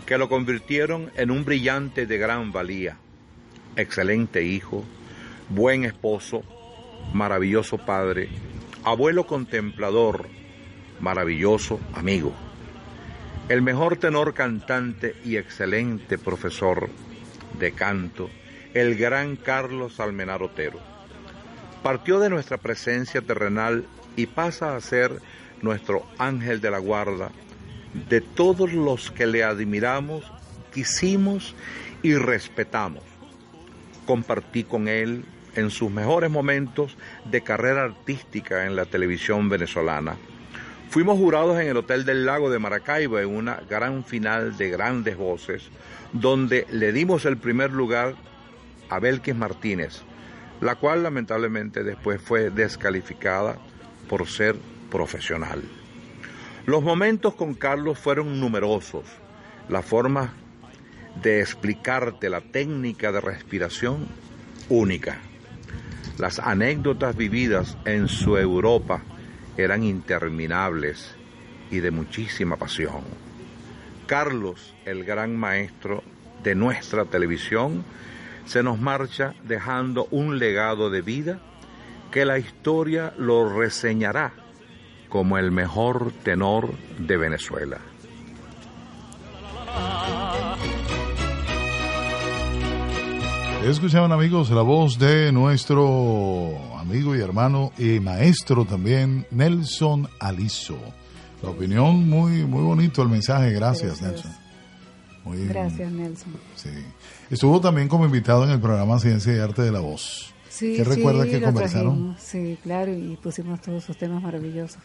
[0.06, 2.98] que lo convirtieron en un brillante de gran valía,
[3.78, 4.84] excelente hijo,
[5.48, 6.44] buen esposo,
[7.14, 8.28] maravilloso padre,
[8.84, 10.28] abuelo contemplador,
[11.00, 12.34] maravilloso amigo,
[13.48, 16.90] el mejor tenor cantante y excelente profesor
[17.58, 18.30] de canto,
[18.74, 20.82] el gran Carlos Almenar Otero.
[21.82, 23.86] Partió de nuestra presencia terrenal
[24.16, 25.22] y pasa a ser
[25.62, 27.32] nuestro ángel de la guarda
[28.10, 30.32] de todos los que le admiramos,
[30.74, 31.56] quisimos
[32.02, 33.04] y respetamos.
[34.06, 35.26] Compartí con él
[35.56, 40.16] en sus mejores momentos de carrera artística en la televisión venezolana.
[40.90, 45.18] Fuimos jurados en el Hotel del Lago de Maracaibo en una gran final de grandes
[45.18, 45.70] voces,
[46.12, 48.16] donde le dimos el primer lugar
[48.90, 50.02] a Belkis Martínez,
[50.60, 53.58] la cual lamentablemente después fue descalificada
[54.10, 54.56] por ser
[54.90, 55.64] profesional.
[56.66, 59.06] Los momentos con Carlos fueron numerosos.
[59.68, 60.34] La forma
[61.22, 64.08] de explicarte la técnica de respiración
[64.70, 65.20] única.
[66.18, 69.02] Las anécdotas vividas en su Europa
[69.58, 71.16] eran interminables
[71.72, 73.02] y de muchísima pasión.
[74.06, 76.04] Carlos, el gran maestro
[76.44, 77.84] de nuestra televisión,
[78.46, 81.40] se nos marcha dejando un legado de vida
[82.12, 84.34] que la historia lo reseñará
[85.10, 87.80] como el mejor tenor de Venezuela.
[93.66, 100.78] Escuchaban amigos la voz de nuestro amigo y hermano y maestro también, Nelson Aliso.
[101.44, 104.32] La opinión muy muy bonito el mensaje, gracias, Nelson.
[105.24, 106.34] Muy- Gracias, Nelson.
[106.56, 106.70] Sí.
[107.30, 110.34] Estuvo también como invitado en el programa Ciencia y Arte de la Voz.
[110.62, 112.16] Sí, ¿Qué recuerda sí, que conversaron?
[112.16, 114.78] trajimos, Sí, claro, y pusimos todos sus temas maravillosos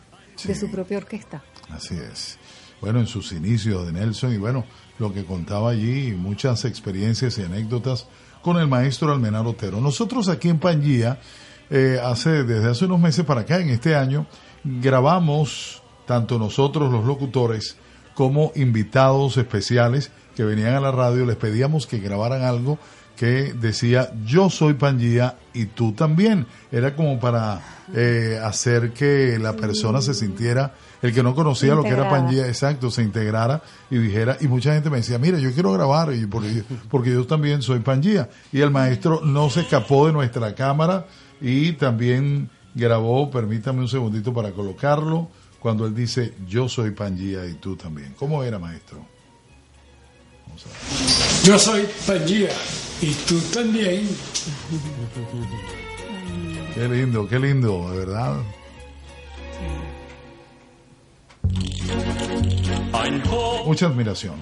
[0.43, 1.43] de su propia orquesta.
[1.69, 2.39] Así es.
[2.81, 4.65] Bueno, en sus inicios de Nelson y bueno,
[4.99, 8.07] lo que contaba allí, muchas experiencias y anécdotas
[8.41, 9.79] con el maestro Almenar Otero.
[9.83, 11.21] Nosotros aquí en Pangía,
[11.69, 14.27] eh, hace, desde hace unos meses para acá, en este año,
[14.65, 17.77] grabamos tanto nosotros los locutores
[18.15, 22.79] como invitados especiales que venían a la radio, les pedíamos que grabaran algo
[23.17, 26.47] que decía yo soy Pangía y tú también.
[26.71, 27.61] Era como para
[27.95, 32.11] eh, hacer que la persona se sintiera, el que no conocía lo que era.
[32.11, 36.13] Pangía, exacto, se integrara y dijera, y mucha gente me decía, mira, yo quiero grabar
[36.15, 38.29] y porque, porque yo también soy Pangía.
[38.53, 41.07] Y el maestro no se escapó de nuestra cámara
[41.41, 45.29] y también grabó, permítame un segundito para colocarlo,
[45.59, 48.15] cuando él dice, yo soy Pangía y tú también.
[48.19, 49.05] ¿Cómo era, maestro?
[51.45, 52.51] Yo soy Pangía
[53.01, 54.09] y tú también.
[56.75, 58.37] Qué lindo, qué lindo, de verdad.
[63.67, 64.35] Mucha admiración.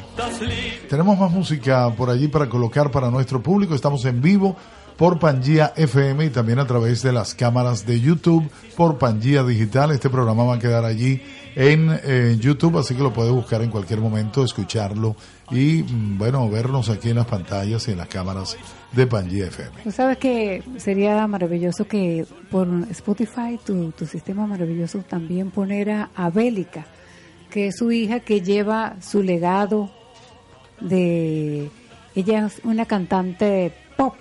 [0.89, 3.75] Tenemos más música por allí para colocar para nuestro público.
[3.75, 4.57] Estamos en vivo
[4.97, 9.91] por Pangía FM y también a través de las cámaras de YouTube por Pangía Digital.
[9.91, 11.23] Este programa va a quedar allí
[11.57, 15.17] en eh, YouTube, así que lo puedes buscar en cualquier momento, escucharlo
[15.51, 18.57] y, mm, bueno, vernos aquí en las pantallas y en las cámaras
[18.93, 19.83] de Pangía FM.
[19.83, 26.31] Tú sabes que sería maravilloso que por Spotify, tu, sistema maravilloso, también poner a, a
[26.31, 26.87] Bélica,
[27.51, 29.91] que es su hija que lleva su legado
[30.81, 31.71] de...
[32.15, 34.15] Ella es una cantante pop,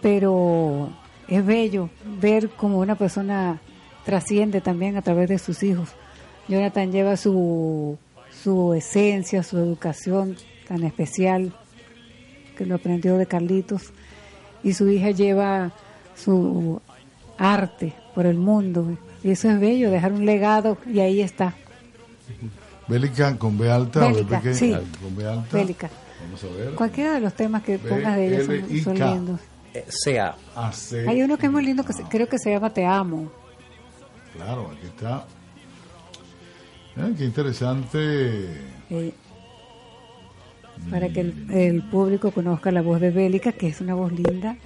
[0.00, 0.90] pero
[1.28, 1.90] es bello
[2.20, 3.60] ver como una persona
[4.04, 5.90] trasciende también a través de sus hijos.
[6.48, 7.98] Jonathan lleva su,
[8.42, 10.36] su esencia, su educación
[10.68, 11.52] tan especial
[12.56, 13.92] que lo aprendió de Carlitos,
[14.62, 15.72] y su hija lleva
[16.16, 16.80] su
[17.38, 18.96] arte por el mundo.
[19.22, 21.54] Y eso es bello, dejar un legado, y ahí está.
[22.88, 24.54] Bélica con B alta o Bélica, B pequeña.
[24.80, 24.98] sí.
[25.02, 25.56] Con B alta.
[25.56, 25.90] Bélica.
[26.24, 26.74] Vamos a ver.
[26.74, 29.40] Cualquiera de los temas que pongas de ella son, son lindos.
[29.88, 30.34] sea.
[30.56, 30.96] Ah, sí.
[30.96, 33.30] Hay uno que es muy lindo que se- creo que se llama Te Amo.
[34.34, 35.24] Claro, aquí está.
[37.08, 38.44] Eh, qué interesante.
[38.90, 39.14] eh,
[40.90, 44.56] para que el, el público conozca la voz de Bélica, que es una voz linda.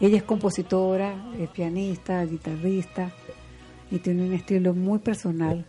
[0.00, 3.12] Ella es compositora, es pianista, guitarrista
[3.90, 5.64] y tiene un estilo muy personal.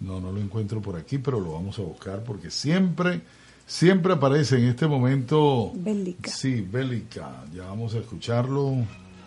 [0.00, 3.22] No, no lo encuentro por aquí, pero lo vamos a buscar porque siempre,
[3.66, 5.72] siempre aparece en este momento.
[5.74, 6.30] Bélica.
[6.30, 7.44] Sí, Bélica.
[7.54, 8.74] Ya vamos a escucharlo.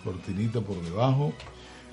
[0.04, 1.34] Cortinita por debajo.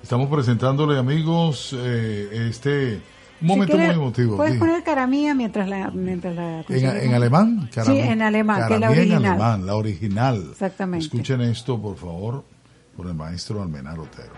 [0.03, 3.01] Estamos presentándole, amigos, eh, este
[3.45, 4.37] un momento Si muy emotivo.
[4.37, 4.59] Puedes sí.
[4.59, 5.91] poner caramía mientras la...
[5.91, 7.69] Mientras la ¿En, en alemán?
[7.71, 9.33] Sí, en alemán, que es la Caramía en original.
[9.33, 10.47] alemán, la original.
[10.53, 11.05] Exactamente.
[11.07, 12.45] Escuchen esto, por favor,
[12.97, 14.33] por el maestro Almenar Otero.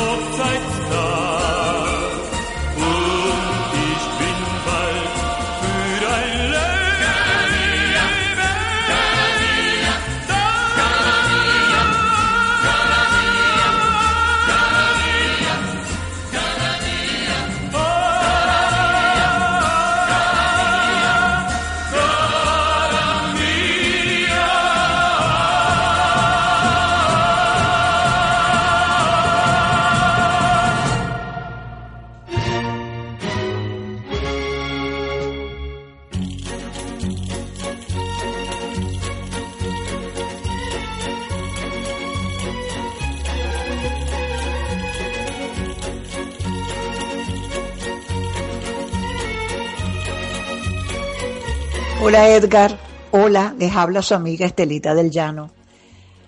[0.00, 1.79] Hochzeitstag.
[52.30, 52.78] Edgar,
[53.10, 55.50] hola, les habla su amiga Estelita del Llano,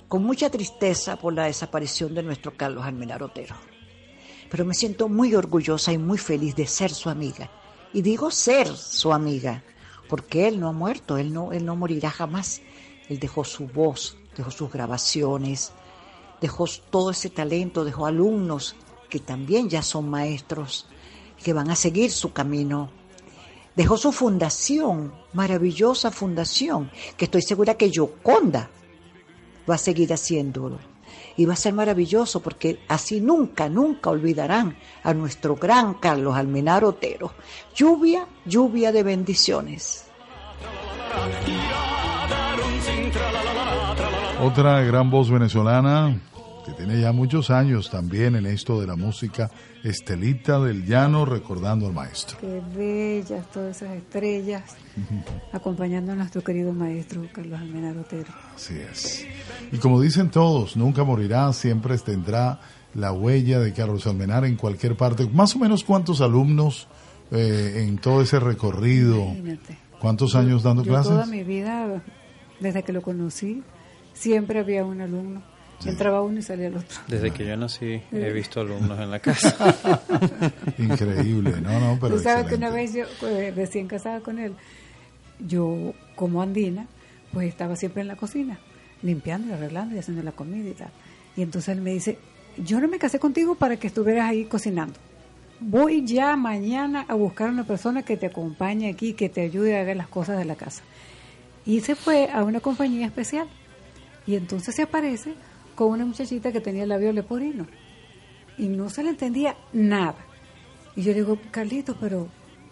[0.09, 3.55] con mucha tristeza por la desaparición de nuestro Carlos Almenar Otero.
[4.51, 7.49] Pero me siento muy orgullosa y muy feliz de ser su amiga.
[7.93, 9.62] Y digo ser su amiga,
[10.09, 12.62] porque él no ha muerto, él no, él no morirá jamás.
[13.09, 15.73] Él dejó su voz, dejó sus grabaciones,
[16.41, 18.74] dejó todo ese talento, dejó alumnos
[19.09, 20.89] que también ya son maestros,
[21.45, 22.91] que van a seguir su camino.
[23.74, 28.69] Dejó su fundación, maravillosa fundación, que estoy segura que Yoconda
[29.69, 30.78] va a seguir haciéndolo.
[31.36, 36.85] Y va a ser maravilloso porque así nunca, nunca olvidarán a nuestro gran Carlos Almenar
[36.85, 37.32] Otero.
[37.74, 40.07] Lluvia, lluvia de bendiciones.
[44.43, 46.20] Otra gran voz venezolana
[46.85, 49.53] tiene ya muchos años también en esto de la música,
[49.85, 52.39] Estelita del Llano, recordando al maestro.
[52.41, 54.65] Qué bellas todas esas estrellas,
[55.53, 58.33] acompañando a nuestro querido maestro Carlos Almenar Otero.
[58.57, 59.25] Así es.
[59.71, 62.61] Y como dicen todos, nunca morirá, siempre tendrá
[62.95, 65.29] la huella de Carlos Almenar en cualquier parte.
[65.33, 66.89] Más o menos cuántos alumnos
[67.31, 69.23] eh, en todo ese recorrido.
[69.23, 69.79] Imagínate.
[70.01, 71.13] ¿Cuántos años dando Yo clases?
[71.13, 72.03] Toda mi vida,
[72.59, 73.63] desde que lo conocí,
[74.15, 75.52] siempre había un alumno.
[75.87, 76.97] Entraba uno y salía el otro.
[77.09, 79.55] Desde que yo nací he visto alumnos en la casa.
[80.79, 84.55] Increíble, no, no, pero Tú sabes que una vez yo, eh, recién casada con él,
[85.41, 86.87] yo como andina,
[87.33, 88.59] pues estaba siempre en la cocina,
[89.03, 90.91] limpiando y arreglando y haciendo la comida y tal.
[91.37, 92.19] Y entonces él me dice,
[92.59, 94.95] yo no me casé contigo para que estuvieras ahí cocinando.
[95.61, 99.83] Voy ya mañana a buscar una persona que te acompañe aquí, que te ayude a
[99.83, 100.83] hacer las cosas de la casa.
[101.65, 103.47] Y se fue a una compañía especial.
[104.27, 105.35] Y entonces se aparece
[105.74, 107.66] con una muchachita que tenía el labio leporino.
[108.59, 110.16] Y no se le entendía nada.
[110.94, 112.28] Y yo digo, Carlito, pero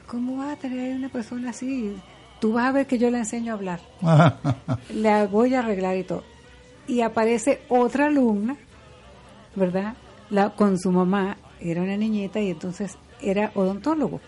[0.06, 1.96] ¿cómo va a tener una persona así?
[2.40, 3.80] Tú vas a ver que yo le enseño a hablar.
[4.94, 6.24] La voy a arreglar y todo.
[6.86, 8.56] Y aparece otra alumna,
[9.54, 9.94] ¿verdad?
[10.30, 14.20] La, con su mamá, era una niñita y entonces era odontólogo.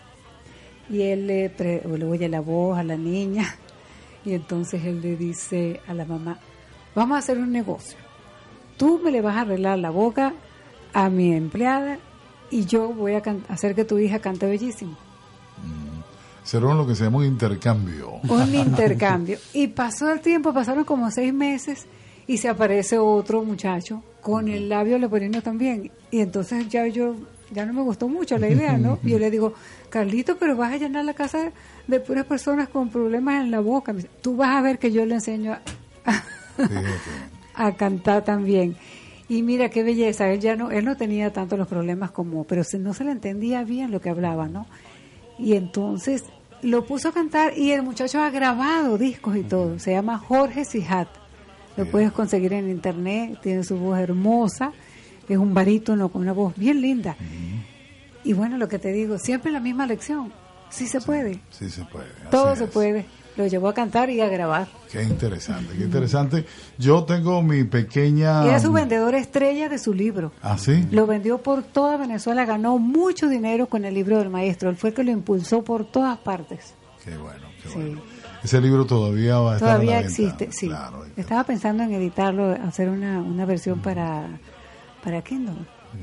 [0.89, 3.55] Y él le, pre- le oye la voz a la niña
[4.25, 6.39] y entonces él le dice a la mamá,
[6.95, 7.97] vamos a hacer un negocio.
[8.77, 10.33] Tú me le vas a arreglar la boca
[10.93, 11.97] a mi empleada
[12.49, 14.97] y yo voy a hacer que tu hija cante bellísimo.
[16.43, 18.19] Será lo que se llama un intercambio.
[18.27, 19.37] Un intercambio.
[19.53, 21.87] Y pasó el tiempo, pasaron como seis meses
[22.27, 25.91] y se aparece otro muchacho con el labio leporino también.
[26.11, 27.15] Y entonces ya yo,
[27.51, 28.99] ya no me gustó mucho la idea, ¿no?
[29.03, 29.53] Y yo le digo,
[29.89, 31.51] Carlito, pero vas a llenar la casa
[31.87, 33.95] de puras personas con problemas en la boca.
[34.21, 36.23] Tú vas a ver que yo le enseño a,
[37.55, 38.75] a cantar también.
[39.29, 42.63] Y mira qué belleza, él ya no, él no tenía tanto los problemas como, pero
[42.63, 44.67] se- no se le entendía bien lo que hablaba, ¿no?
[45.39, 46.23] Y entonces
[46.61, 49.79] lo puso a cantar y el muchacho ha grabado discos y todo.
[49.79, 51.07] Se llama Jorge Sijat.
[51.75, 54.71] Lo puedes conseguir en internet, tiene su voz hermosa,
[55.27, 57.15] es un barítono con una voz bien linda.
[58.23, 60.31] Y bueno, lo que te digo, siempre la misma lección.
[60.69, 62.07] Sí se puede, Sí se puede.
[62.31, 62.69] todo se es.
[62.69, 63.05] puede.
[63.35, 64.67] Lo llevó a cantar y a grabar.
[64.91, 66.45] Qué interesante, qué interesante.
[66.77, 68.45] Yo tengo mi pequeña...
[68.45, 70.31] Era su vendedor estrella de su libro.
[70.43, 70.85] ¿Ah, sí?
[70.91, 74.69] Lo vendió por toda Venezuela, ganó mucho dinero con el libro del maestro.
[74.69, 76.75] Él fue el que lo impulsó por todas partes.
[77.03, 77.75] Qué bueno, qué Sí.
[77.75, 78.01] bueno.
[78.43, 80.09] Ese libro todavía va a estar Todavía la venta.
[80.09, 80.69] existe, sí.
[81.15, 84.27] Estaba pensando en editarlo, hacer una, una versión para,
[85.03, 85.55] para Kindle.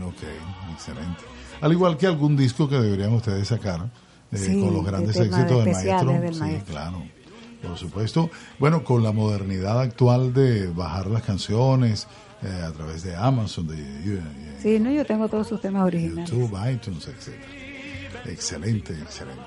[0.02, 0.22] Ok,
[0.72, 1.22] excelente.
[1.60, 3.90] Al igual que algún disco que deberían ustedes sacar
[4.32, 6.12] eh, Sí, con los de grandes éxitos del maestro.
[6.12, 6.72] del sí, maestro.
[6.74, 7.02] claro.
[7.62, 8.30] Por supuesto.
[8.58, 12.06] Bueno, con la modernidad actual de bajar las canciones
[12.42, 14.20] eh, a través de Amazon, de eh,
[14.62, 16.30] Sí, no, yo tengo todos sus temas originales.
[16.30, 17.34] YouTube, iTunes, etc.
[18.26, 19.42] Excelente, excelente.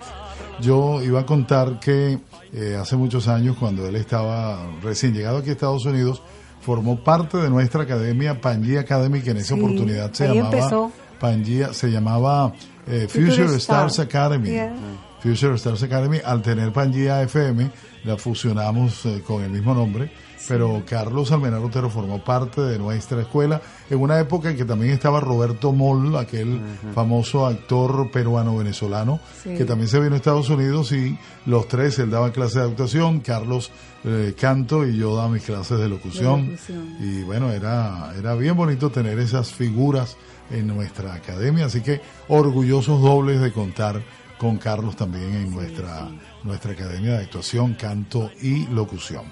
[0.62, 2.20] Yo iba a contar que
[2.54, 6.22] eh, hace muchos años, cuando él estaba recién llegado aquí a Estados Unidos,
[6.62, 10.92] formó parte de nuestra academia Pangea Academy, que en esa Sí, oportunidad se llamaba empezó.
[11.20, 12.54] Pangea, se llamaba
[12.88, 14.06] eh, Future Future Stars Star.
[14.06, 14.50] Academy.
[14.50, 14.74] Yeah.
[15.22, 17.70] Future Stars Academy, al tener Pangea FM,
[18.04, 20.12] la fusionamos eh, con el mismo nombre,
[20.48, 24.92] pero Carlos Almenar Otero formó parte de nuestra escuela en una época en que también
[24.92, 26.60] estaba Roberto Moll, aquel
[26.94, 29.56] famoso actor peruano-venezolano, Sí.
[29.56, 33.22] que también se vino a Estados Unidos y los tres, él daba clases de actuación,
[33.22, 33.72] Carlos
[34.04, 36.42] eh, canto y yo daba mis clases de locución.
[36.48, 36.98] De locución.
[37.00, 40.18] Y bueno, era, era bien bonito tener esas figuras
[40.52, 44.02] en nuestra academia, así que orgullosos dobles de contar
[44.44, 46.10] con Carlos también en nuestra,
[46.44, 49.24] nuestra academia de actuación, canto y locución.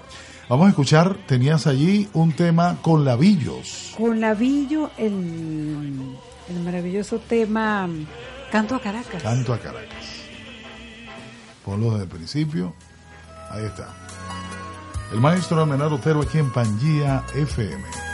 [0.48, 3.92] Vamos a escuchar, tenías allí un tema con labillos.
[3.98, 6.16] Con Lavillo, el,
[6.48, 7.86] el maravilloso tema
[8.50, 9.22] Canto a Caracas.
[9.22, 10.22] Canto a Caracas.
[11.62, 12.72] Ponlo desde el principio.
[13.50, 13.94] Ahí está.
[15.12, 18.11] El maestro Almenar Otero aquí en Pangía FM.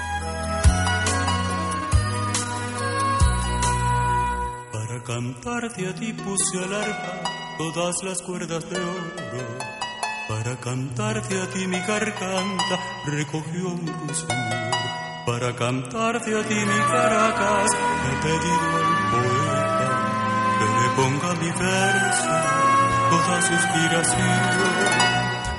[5.08, 7.12] Cantarte a ti puse al arpa
[7.56, 9.58] todas las cuerdas de oro.
[10.28, 12.76] Para cantarte a ti mi garganta
[13.06, 14.76] recogió un ruiseñor.
[15.24, 17.70] Para cantarte a ti mi Caracas
[18.06, 19.88] he pedido al poeta
[20.58, 22.32] que le ponga mi verso
[23.12, 24.42] toda su inspiración.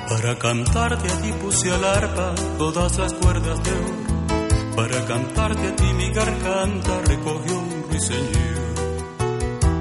[0.09, 4.75] Para cantarte a ti puse al arpa todas las cuerdas de oro.
[4.75, 8.58] Para cantarte a ti mi garganta recogió un ruiseñor.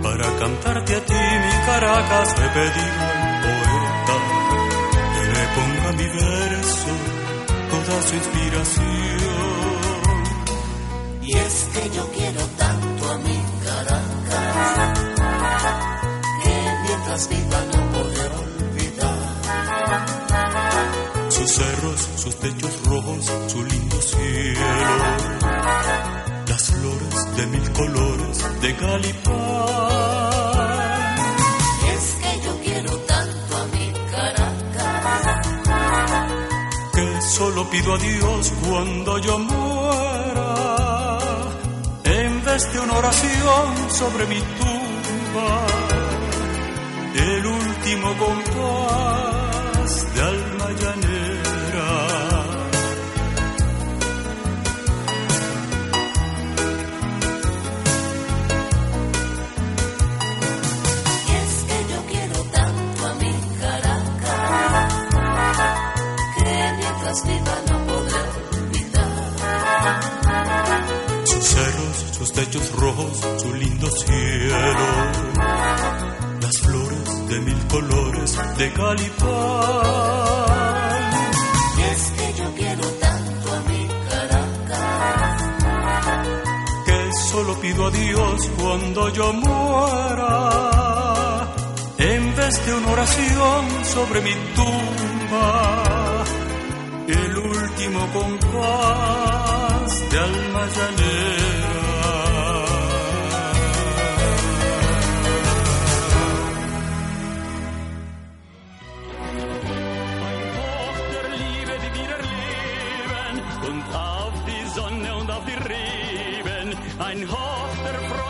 [0.03, 4.17] Para cantarte a ti mi Caracas he pedido al poeta
[5.15, 6.93] que le ponga mi verso
[7.71, 9.39] toda su inspiración.
[11.23, 14.89] Y es que yo quiero tanto a mi Caracas
[16.43, 16.55] que
[16.87, 19.29] mientras viva no podré olvidar
[21.31, 24.67] sus cerros, sus techos rojos, su lindo cielo,
[27.39, 29.35] de mil colores de Calipán.
[31.95, 35.63] Es que yo quiero tanto a mi Caracas.
[36.95, 40.57] Que solo pido a Dios cuando yo muera,
[42.05, 45.67] en vez de una oración sobre mi tumba,
[47.15, 49.18] el último compás
[71.59, 74.77] cerros, sus techos rojos, su lindo cielo,
[76.41, 79.19] las flores de mil colores de Calipán.
[81.79, 85.43] Y es que yo quiero tanto a mi Caracas.
[86.87, 86.99] Que
[87.31, 90.35] solo pido a Dios cuando yo muera,
[91.99, 96.25] en vez de una oración sobre mi tumba,
[97.09, 99.48] el último compás
[100.11, 101.59] de.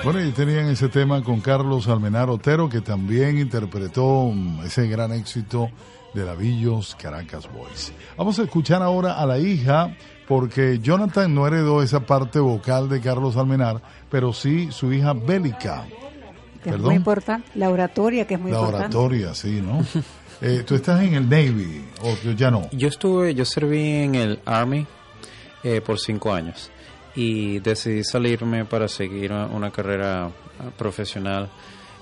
[0.04, 5.12] Bueno, y tenían ese tema con Carlos Almenar Otero, que también interpretó mm, ese gran
[5.12, 5.68] éxito
[6.14, 7.92] de la Villos Caracas Boys.
[8.16, 9.94] Vamos a escuchar ahora a la hija,
[10.26, 13.80] porque Jonathan no heredó esa parte vocal de Carlos Almenar,
[14.10, 15.86] pero sí su hija Bélica.
[16.62, 17.48] Que es muy importante.
[17.54, 18.96] La oratoria, que es muy La importante.
[18.96, 19.84] oratoria, sí, ¿no?
[20.40, 22.68] Eh, Tú estás en el Navy, o ya no.
[22.70, 24.86] Yo estuve, yo serví en el Army
[25.64, 26.70] eh, por cinco años
[27.16, 30.30] y decidí salirme para seguir una, una carrera
[30.76, 31.48] profesional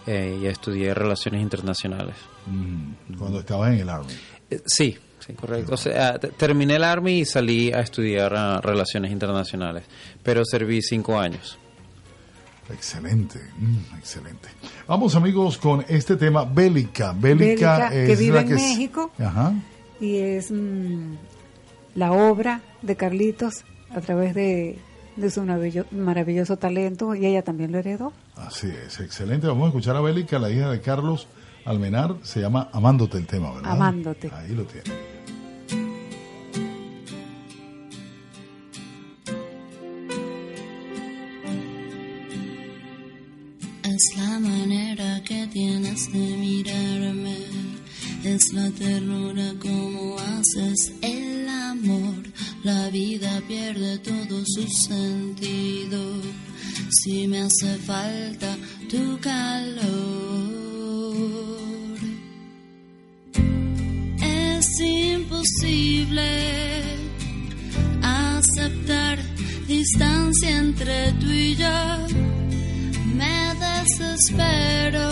[0.06, 2.14] eh, y estudié relaciones internacionales.
[2.46, 4.12] Mm, Cuando estabas en el Army.
[4.50, 5.74] Eh, sí, sí, correcto.
[5.74, 9.84] O sea, te- terminé el Army y salí a estudiar ah, relaciones internacionales,
[10.22, 11.58] pero serví cinco años.
[12.72, 14.48] Excelente, mm, excelente.
[14.88, 17.12] Vamos amigos con este tema, Bélica.
[17.12, 19.12] Bélica, Bélica, es que vive la en que es- México.
[19.18, 19.52] Ajá.
[20.00, 21.14] Y es mm,
[21.94, 24.78] la obra de Carlitos a través de,
[25.16, 28.12] de su maravillo- maravilloso talento y ella también lo heredó.
[28.34, 29.46] Así es, excelente.
[29.46, 31.28] Vamos a escuchar a Bélica, la hija de Carlos
[31.66, 32.16] Almenar.
[32.22, 33.72] Se llama Amándote el tema, ¿verdad?
[33.72, 34.30] Amándote.
[34.32, 35.16] Ahí lo tiene.
[43.82, 47.36] Es la manera que tienes de mirarme,
[48.24, 52.14] es la ternura como haces el amor.
[52.62, 56.20] La vida pierde todo su sentido
[56.90, 58.56] si me hace falta
[58.90, 60.15] tu calor.
[69.66, 72.06] Distancia entre tú y yo
[73.14, 75.08] me desespero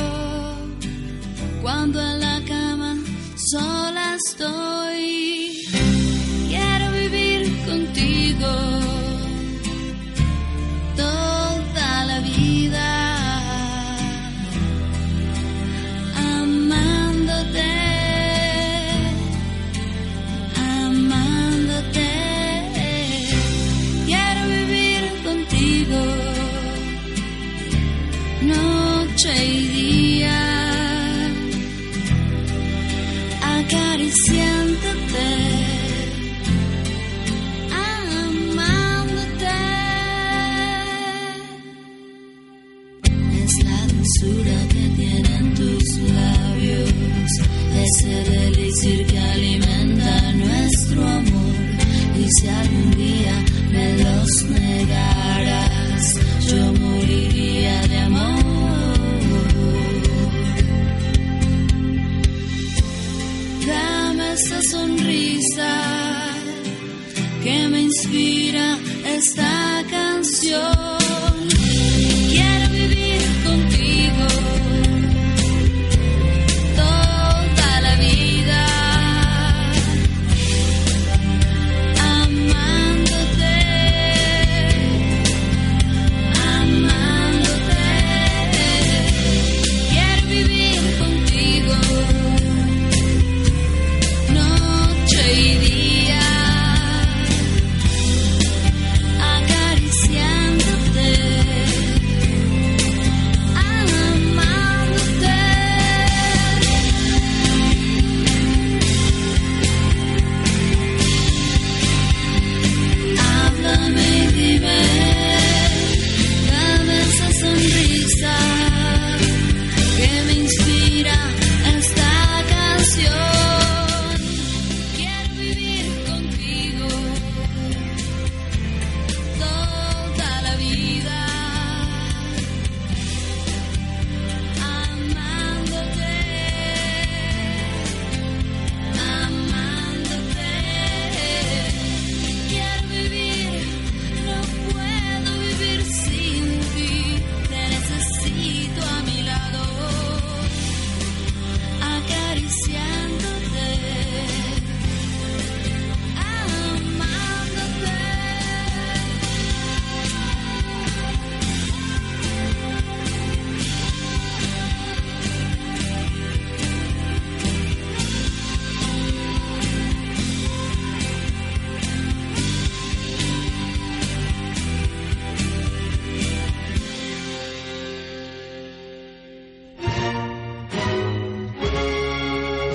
[1.62, 2.96] cuando en la cama
[3.36, 4.83] sola estoy.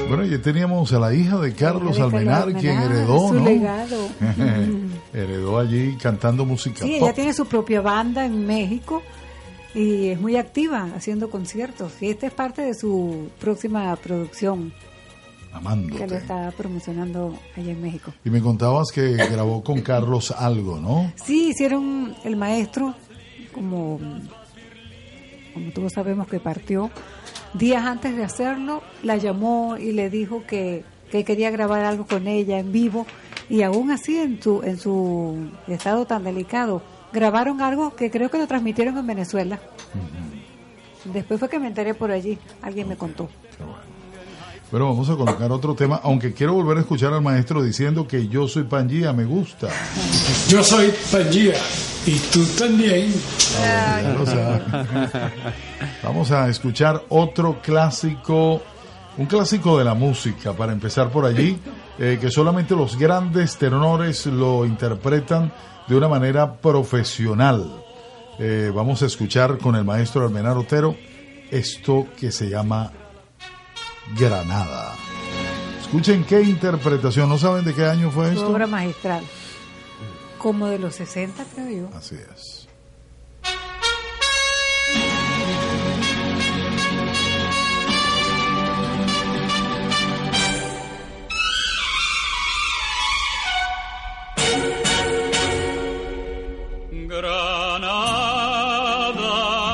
[0.09, 3.45] Bueno, y teníamos a la hija de Carlos de Carlos Almenar, quien heredó, su ¿no?
[3.45, 4.09] legado.
[5.13, 7.03] heredó allí cantando música Sí, pop.
[7.07, 9.01] ella tiene su propia banda en México
[9.73, 11.93] y es muy activa haciendo conciertos.
[12.01, 16.15] Y esta es parte de su próxima producción que lo Amándote.
[16.17, 18.13] está promocionando allá en México.
[18.23, 21.11] Y me contabas que grabó con Carlos algo, ¿no?
[21.23, 22.93] Sí, hicieron el maestro,
[23.53, 23.99] como,
[25.59, 26.89] como todos sabemos que partió,
[27.53, 32.27] días antes de hacerlo, la llamó y le dijo que, que quería grabar algo con
[32.27, 33.05] ella en vivo
[33.49, 36.81] y aún así en su, en su estado tan delicado,
[37.11, 39.59] grabaron algo que creo que lo transmitieron en Venezuela.
[41.05, 43.29] Después fue que me enteré por allí, alguien me contó.
[44.71, 48.27] Pero vamos a colocar otro tema, aunque quiero volver a escuchar al maestro diciendo que
[48.27, 49.67] yo soy Pangía, me gusta.
[50.47, 51.55] Yo soy Pangía
[52.09, 53.13] y tú también.
[54.21, 54.85] O sea,
[56.03, 58.61] vamos a escuchar otro clásico,
[59.17, 61.59] un clásico de la música, para empezar por allí,
[61.99, 65.51] eh, que solamente los grandes tenores lo interpretan
[65.87, 67.83] de una manera profesional.
[68.39, 70.95] Eh, vamos a escuchar con el maestro Almenar Otero
[71.51, 72.91] esto que se llama
[74.17, 74.93] Granada.
[75.81, 78.49] Escuchen qué interpretación, ¿no saben de qué año fue Su esto?
[78.49, 79.23] obra magistral.
[80.39, 81.97] Como de los 60, creo yo.
[81.97, 82.67] Así es.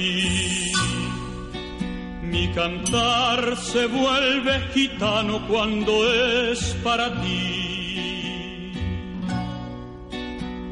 [2.51, 8.73] Mi cantar se vuelve gitano cuando es para ti.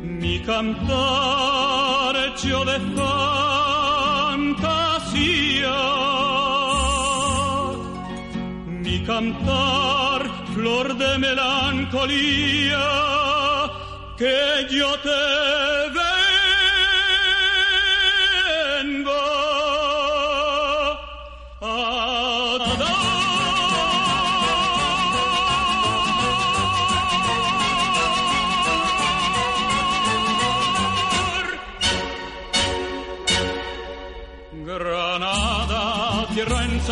[0.03, 2.81] Mi cantar hecho de
[4.37, 4.59] fantasía.
[8.67, 12.89] Mi cantar, flor de melancolía,
[14.17, 15.89] que yo te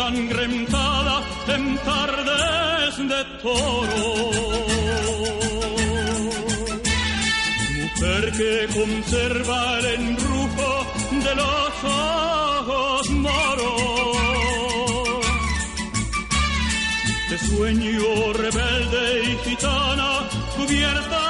[0.07, 4.31] ensangrentada en tardes de toro.
[7.75, 14.17] Mujer que conserva el enrujo de los ojos moros.
[17.29, 21.26] De sueño rebelde y gitana cubierta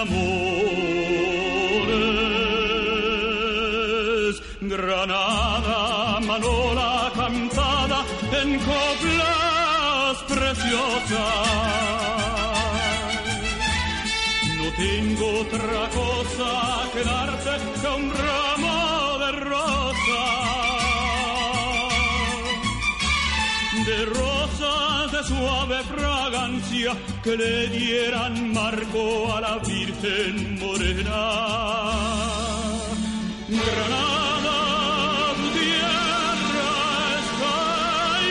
[0.00, 0.40] amores.
[4.60, 7.98] Granada, manola cantada
[8.40, 11.48] en coplas preciosas.
[14.58, 16.50] No tengo otra cosa
[16.92, 18.69] que darte que un ramo
[25.30, 26.90] suave fragancia
[27.22, 29.02] que le dieran marco
[29.36, 31.22] a la Virgen Morena.
[33.48, 34.58] Granada,
[35.54, 36.78] tierra
[37.22, 37.56] está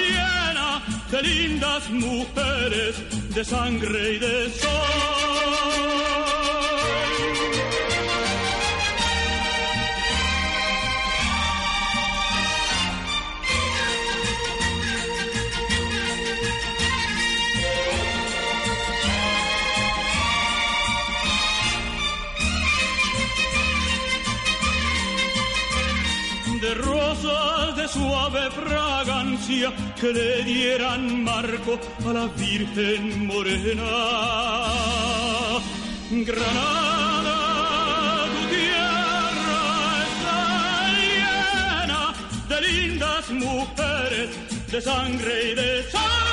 [0.08, 0.70] llena
[1.12, 2.94] de lindas mujeres,
[3.36, 5.19] de sangre y de sol.
[28.30, 33.84] Suave fragancia que le dieran marco a la Virgen Morena.
[36.12, 37.38] Granada,
[38.34, 39.64] tu tierra
[40.10, 40.42] está
[41.00, 42.14] llena
[42.50, 44.30] de lindas mujeres,
[44.72, 46.29] de sangre y de sal.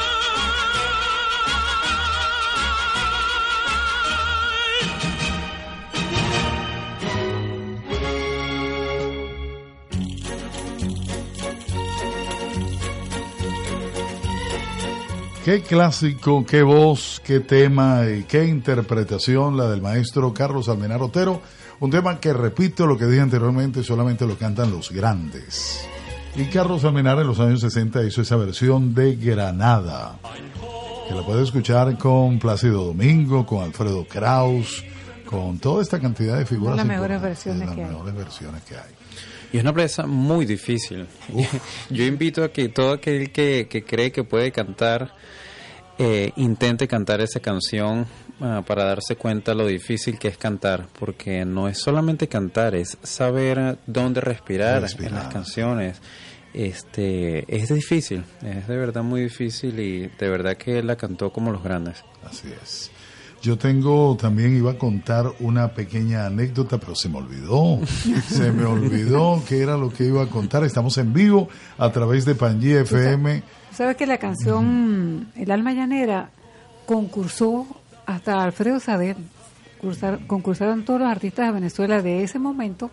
[15.47, 21.41] Qué clásico, qué voz, qué tema y qué interpretación la del maestro Carlos Almenar Otero.
[21.79, 25.87] Un tema que, repito lo que dije anteriormente, solamente lo cantan los grandes.
[26.35, 30.19] Y Carlos Almenar en los años 60 hizo esa versión de Granada,
[31.09, 34.83] que la puede escuchar con Plácido Domingo, con Alfredo Kraus,
[35.27, 36.77] con toda esta cantidad de figuras.
[36.77, 37.91] Las mejores versiones las que hay.
[37.91, 39.06] mejores versiones que hay.
[39.53, 41.07] Y es una pieza muy difícil.
[41.91, 45.13] Yo invito a que todo aquel que, que cree que puede cantar
[45.99, 48.07] eh, intente cantar esa canción
[48.41, 52.99] ah, para darse cuenta lo difícil que es cantar, porque no es solamente cantar, es
[53.03, 55.13] saber dónde respirar, Respirar.
[55.13, 56.01] en las canciones.
[56.53, 61.31] Este es difícil, es de verdad muy difícil y de verdad que él la cantó
[61.31, 62.03] como los grandes.
[62.25, 62.91] Así es.
[63.43, 67.79] Yo tengo, también iba a contar una pequeña anécdota, pero se me olvidó.
[68.29, 70.65] Se me olvidó qué era lo que iba a contar.
[70.65, 71.49] Estamos en vivo
[71.79, 73.43] a través de Pangí FM.
[73.73, 76.31] ¿Sabes que la canción El alma llanera
[76.87, 77.67] concursó
[78.07, 78.79] hasta Alfredo?
[79.81, 82.91] Cursar- concursaron todos los artistas de Venezuela de ese momento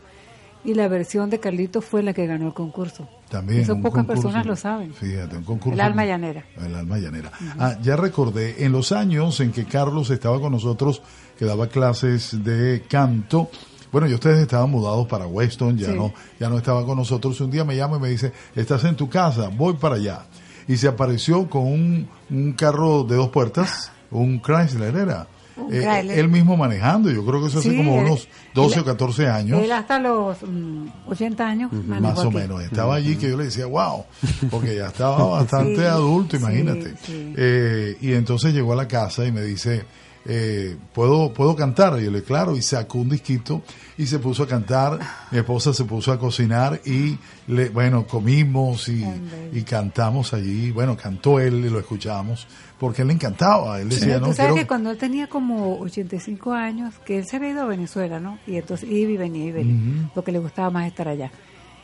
[0.63, 3.07] y la versión de Carlitos fue la que ganó el concurso.
[3.29, 4.21] También Eso pocas concurso.
[4.23, 4.93] personas lo saben.
[4.93, 5.73] Fíjate, un concurso.
[5.73, 6.45] El alma llanera.
[6.63, 7.31] El alma llanera.
[7.59, 11.01] Ah, ya recordé, en los años en que Carlos estaba con nosotros,
[11.37, 13.49] que daba clases de canto,
[13.91, 15.95] bueno, y ustedes estaban mudados para Weston, ya Sí.
[15.95, 17.39] no, ya no estaba con nosotros.
[17.41, 20.25] Un día me llama y me dice, estás en tu casa, voy para allá.
[20.67, 25.27] Y se apareció con un, un carro de dos puertas, un Chrysler era.
[25.71, 28.81] Eh, él mismo manejando, yo creo que eso hace Sí, como él- unos 12 él-
[28.81, 29.61] o 14 años.
[29.63, 32.37] Él hasta los mm, 80 años manejó Más o aquí.
[32.37, 32.63] menos.
[32.63, 34.03] Estaba allí que yo le decía, wow,
[34.49, 36.93] porque ya estaba bastante Sí, adulto, sí, imagínate.
[37.03, 37.33] sí.
[37.37, 39.85] Eh, y entonces llegó a la casa y me dice,
[40.25, 41.99] eh, ¿puedo, ¿puedo cantar?
[41.99, 43.61] Y yo le claro, y sacó un disquito
[43.97, 44.99] y se puso a cantar.
[45.31, 47.17] Mi esposa se puso a cocinar y,
[47.47, 49.05] le, bueno, comimos y,
[49.51, 50.71] y cantamos allí.
[50.71, 52.47] Bueno, cantó él y lo escuchamos
[52.79, 53.79] porque él le encantaba.
[53.81, 54.55] Él decía, Tú no, sabes quiero...
[54.55, 58.39] que cuando él tenía como 85 años, que él se había ido a Venezuela, ¿no?
[58.47, 60.09] Y entonces iba y venía y venía, Ujú.
[60.15, 61.31] porque le gustaba más estar allá.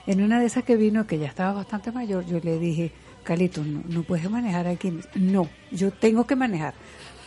[0.08, 2.92] En una de esas que vino, que ya estaba bastante mayor, yo le dije,
[3.24, 4.92] Calito, no, no puedes manejar aquí.
[5.16, 6.74] No, yo tengo que manejar,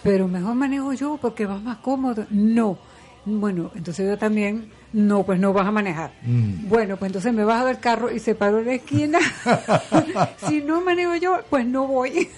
[0.02, 2.26] pero mejor manejo yo porque vas más cómodo.
[2.30, 2.78] No.
[3.24, 6.12] Bueno, entonces yo también, no, pues no vas a manejar.
[6.22, 6.68] Mm.
[6.68, 9.18] Bueno, pues entonces me bajo del carro y se paró en la esquina.
[10.48, 12.28] si no manejo yo, pues no voy.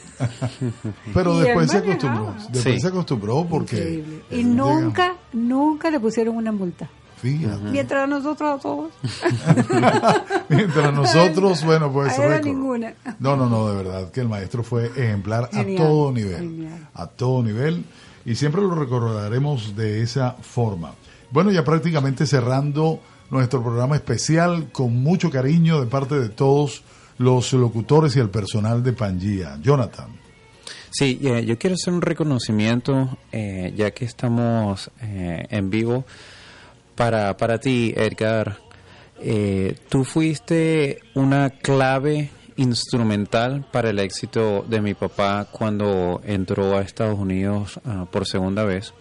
[1.14, 2.34] Pero Y después se acostumbró.
[2.50, 2.80] Después Sí.
[2.80, 3.76] se acostumbró porque...
[3.76, 4.20] Increíble.
[4.30, 6.88] Y llega- nunca, nunca le pusieron una multa.
[7.24, 7.62] Fíjate.
[7.70, 8.92] Mientras nosotros a todos.
[10.50, 12.46] Mientras nosotros, bueno, pues A él a récord.
[12.46, 12.94] ninguna.
[13.18, 16.36] No, no, no, de verdad que el maestro fue ejemplar Genial, a todo nivel.
[16.38, 16.88] genial.
[16.92, 17.82] A todo nivel.
[18.26, 20.92] Y siempre lo recordaremos de esa forma.
[21.30, 26.82] Bueno, ya prácticamente cerrando nuestro programa especial con mucho cariño de parte de todos
[27.16, 29.56] los locutores y el personal de Pangía.
[29.62, 30.08] Jonathan.
[30.90, 36.04] Sí, eh, yo quiero hacer un reconocimiento, eh, ya que estamos eh, en vivo,
[36.94, 38.58] para, para ti, Edgar.
[39.20, 46.82] Eh, tú fuiste una clave instrumental para el éxito de mi papá cuando entró a
[46.82, 48.92] Estados Unidos ah, por segunda vez.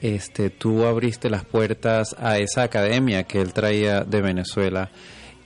[0.00, 4.90] Este, tú abriste las puertas a esa academia que él traía de Venezuela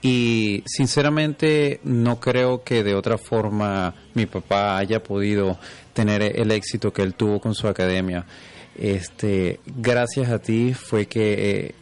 [0.01, 5.57] y sinceramente no creo que de otra forma mi papá haya podido
[5.93, 8.25] tener el éxito que él tuvo con su academia.
[8.75, 11.75] Este, gracias a ti fue que eh,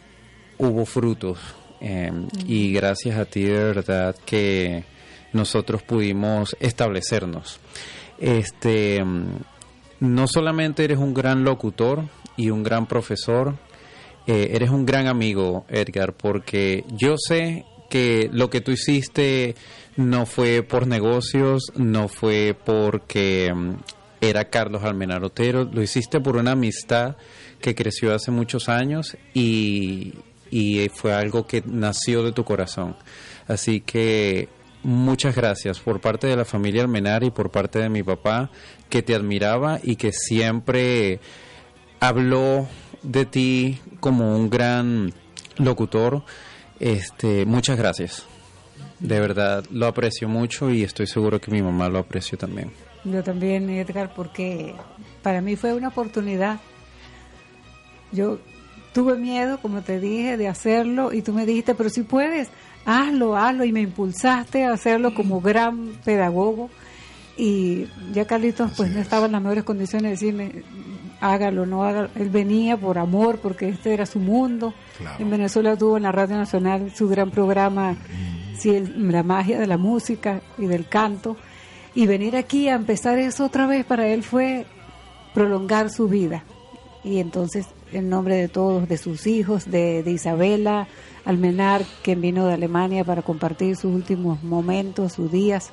[0.57, 1.39] hubo frutos
[1.81, 2.11] eh,
[2.45, 4.83] y gracias a ti de verdad que
[5.33, 7.59] nosotros pudimos establecernos.
[8.19, 9.25] Este, mm,
[10.01, 12.05] no solamente eres un gran locutor
[12.35, 13.55] y un gran profesor,
[14.27, 19.55] eh, eres un gran amigo, Edgar, porque yo sé que lo que tú hiciste
[19.95, 23.75] no fue por negocios, no fue porque mm,
[24.21, 27.15] era Carlos Almenar Otero, lo hiciste por una amistad
[27.61, 30.13] que creció hace muchos años y,
[30.51, 32.95] y fue algo que nació de tu corazón.
[33.47, 34.49] Así que
[34.83, 38.49] muchas gracias por parte de la familia Almenar y por parte de mi papá
[38.89, 41.19] que te admiraba y que siempre
[41.99, 42.67] habló
[43.03, 45.13] de ti como un gran
[45.57, 46.23] locutor.
[46.79, 48.25] Este, muchas gracias.
[48.99, 52.71] De verdad lo aprecio mucho y estoy seguro que mi mamá lo apreció también.
[53.05, 54.75] Yo también, Edgar, porque
[55.23, 56.59] para mí fue una oportunidad.
[58.11, 58.39] Yo
[58.93, 62.49] tuve miedo, como te dije, de hacerlo y tú me dijiste, pero si puedes,
[62.85, 66.69] hazlo, hazlo y me impulsaste a hacerlo como gran pedagogo
[67.37, 70.63] y ya Carlitos pues no estaba en las mejores condiciones de decirme
[71.21, 72.09] hágalo, no hágalo.
[72.15, 74.73] Él venía por amor porque este era su mundo.
[75.19, 77.95] En Venezuela tuvo en la Radio Nacional su gran programa,
[78.57, 81.37] sí, el- la magia de la música y del canto.
[81.95, 84.65] Y venir aquí a empezar eso otra vez para él fue
[85.33, 86.43] prolongar su vida.
[87.03, 90.87] Y entonces, en nombre de todos, de sus hijos, de, de Isabela
[91.25, 95.71] Almenar, quien vino de Alemania para compartir sus últimos momentos, sus días,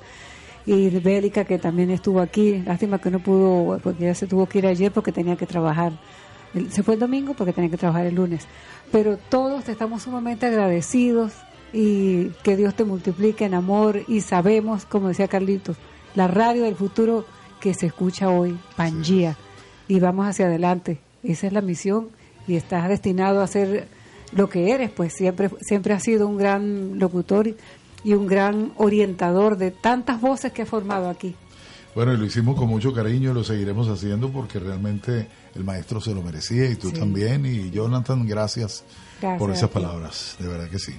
[0.67, 2.63] y Bélica, que también estuvo aquí.
[2.67, 5.93] Lástima que no pudo, porque ya se tuvo que ir ayer porque tenía que trabajar.
[6.71, 8.47] Se fue el domingo porque tenía que trabajar el lunes.
[8.91, 11.33] Pero todos estamos sumamente agradecidos
[11.73, 15.77] y que Dios te multiplique en amor y sabemos, como decía Carlitos,
[16.17, 17.25] la radio del futuro
[17.61, 19.37] que se escucha hoy, Pangía,
[19.87, 20.99] y vamos hacia adelante.
[21.23, 22.09] Esa es la misión
[22.49, 23.87] y estás destinado a ser
[24.33, 27.47] lo que eres, pues siempre siempre has sido un gran locutor
[28.03, 31.35] y- un gran orientador de tantas voces que has formado aquí.
[31.95, 36.01] Bueno, y lo hicimos con mucho cariño y lo seguiremos haciendo porque realmente el maestro
[36.01, 36.95] se lo merecía y tú Sí.
[36.99, 37.47] también.
[37.47, 38.85] Y Jonathan, gracias,
[39.21, 40.93] Gracias por esas palabras, de verdad que sí.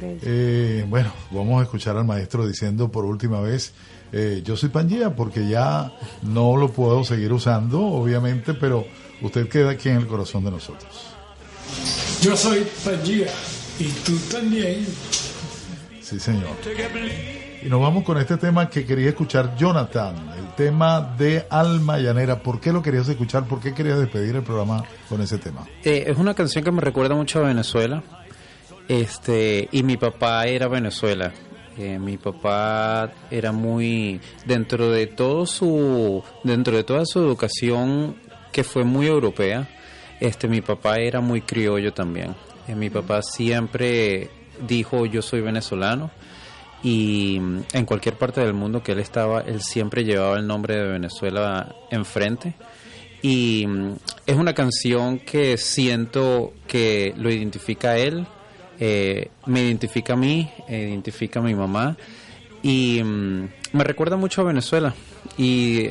[0.00, 3.72] Eh, bueno, vamos a escuchar al maestro diciendo por última vez,
[4.12, 5.92] eh, yo soy Pangea porque ya
[6.22, 8.84] no lo puedo seguir usando, obviamente, pero
[9.22, 11.08] usted queda aquí en el corazón de nosotros.
[12.22, 13.32] Yo soy Pangea
[13.78, 14.86] y tú también.
[16.02, 16.48] Sí, señor.
[17.62, 22.42] Y nos vamos con este tema que quería escuchar Jonathan, el tema de Alma Llanera.
[22.42, 23.44] ¿Por qué lo querías escuchar?
[23.44, 25.66] ¿Por qué querías despedir el programa con ese tema?
[25.84, 28.02] Eh, es una canción que me recuerda mucho a Venezuela.
[28.88, 31.32] Este, y mi papá era Venezuela.
[31.98, 38.16] Mi papá era muy dentro de todo su dentro de toda su educación
[38.52, 39.68] que fue muy europea.
[40.20, 42.34] Este, mi papá era muy criollo también.
[42.68, 44.30] Eh, mi papá siempre
[44.66, 46.10] dijo yo soy venezolano
[46.82, 50.76] y mm, en cualquier parte del mundo que él estaba, él siempre llevaba el nombre
[50.76, 52.54] de Venezuela enfrente.
[53.22, 53.96] Y mm,
[54.26, 58.26] es una canción que siento que lo identifica a él,
[58.80, 61.96] eh, me identifica a mí, eh, identifica a mi mamá
[62.62, 64.94] y mm, me recuerda mucho a Venezuela.
[65.36, 65.88] Y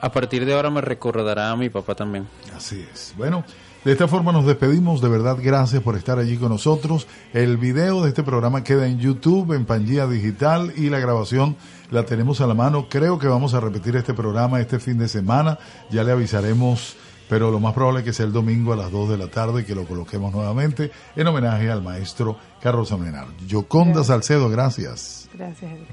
[0.00, 2.26] a partir de ahora me recordará a mi papá también.
[2.54, 3.14] Así es.
[3.16, 3.44] Bueno,
[3.84, 5.00] de esta forma nos despedimos.
[5.00, 7.06] De verdad, gracias por estar allí con nosotros.
[7.32, 11.56] El video de este programa queda en YouTube, en Pangía Digital, y la grabación
[11.90, 12.88] la tenemos a la mano.
[12.88, 15.58] Creo que vamos a repetir este programa este fin de semana.
[15.90, 16.96] Ya le avisaremos,
[17.28, 19.64] pero lo más probable es que sea el domingo a las 2 de la tarde
[19.64, 23.26] que lo coloquemos nuevamente en homenaje al maestro Carlos Amenar.
[23.46, 25.28] Yoconda Salcedo, gracias.
[25.32, 25.72] Gracias.
[25.72, 25.88] Edgar.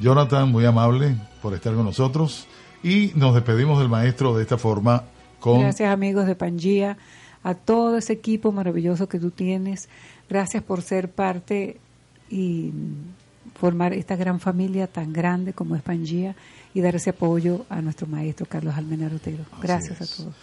[0.00, 2.46] Jonathan, muy amable por estar con nosotros.
[2.82, 5.04] Y nos despedimos del maestro de esta forma
[5.40, 6.96] con Gracias amigos de Pangía,
[7.42, 9.88] a todo ese equipo maravilloso que tú tienes.
[10.28, 11.78] Gracias por ser parte
[12.30, 12.72] y
[13.54, 16.34] formar esta gran familia tan grande como es Pangía
[16.74, 19.44] y dar ese apoyo a nuestro maestro Carlos Almenar Otero.
[19.62, 20.34] Gracias a todos.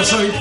[0.00, 0.39] Yo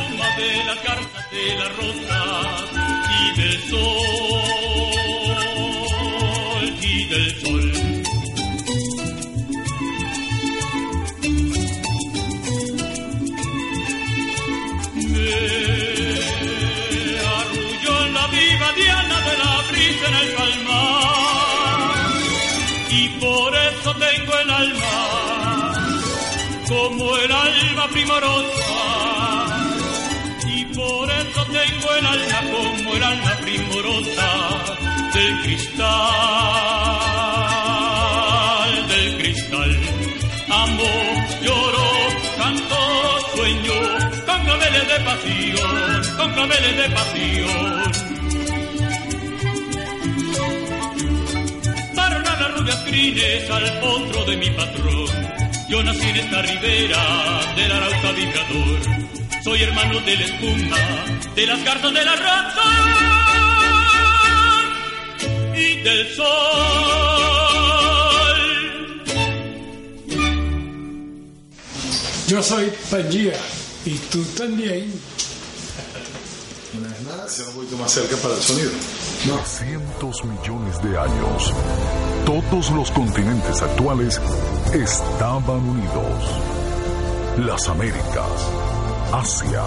[45.05, 48.09] pasión con claveles de pasión
[51.95, 55.07] Daron a las rubias crines al potro de mi patrón.
[55.69, 57.03] Yo nací en esta ribera
[57.55, 58.79] del Arauca vibrador.
[59.43, 60.77] Soy hermano de la espuma,
[61.35, 62.61] de las garzas de la raza
[65.55, 66.29] y del sol.
[72.27, 73.33] Yo soy Pangía
[73.85, 74.93] y tú también.
[76.77, 78.71] Una vez más, un poquito más cerca para el sonido.
[79.23, 81.53] 300 millones de años.
[82.25, 84.21] Todos los continentes actuales
[84.73, 86.41] estaban unidos.
[87.39, 88.31] Las Américas,
[89.11, 89.63] Asia,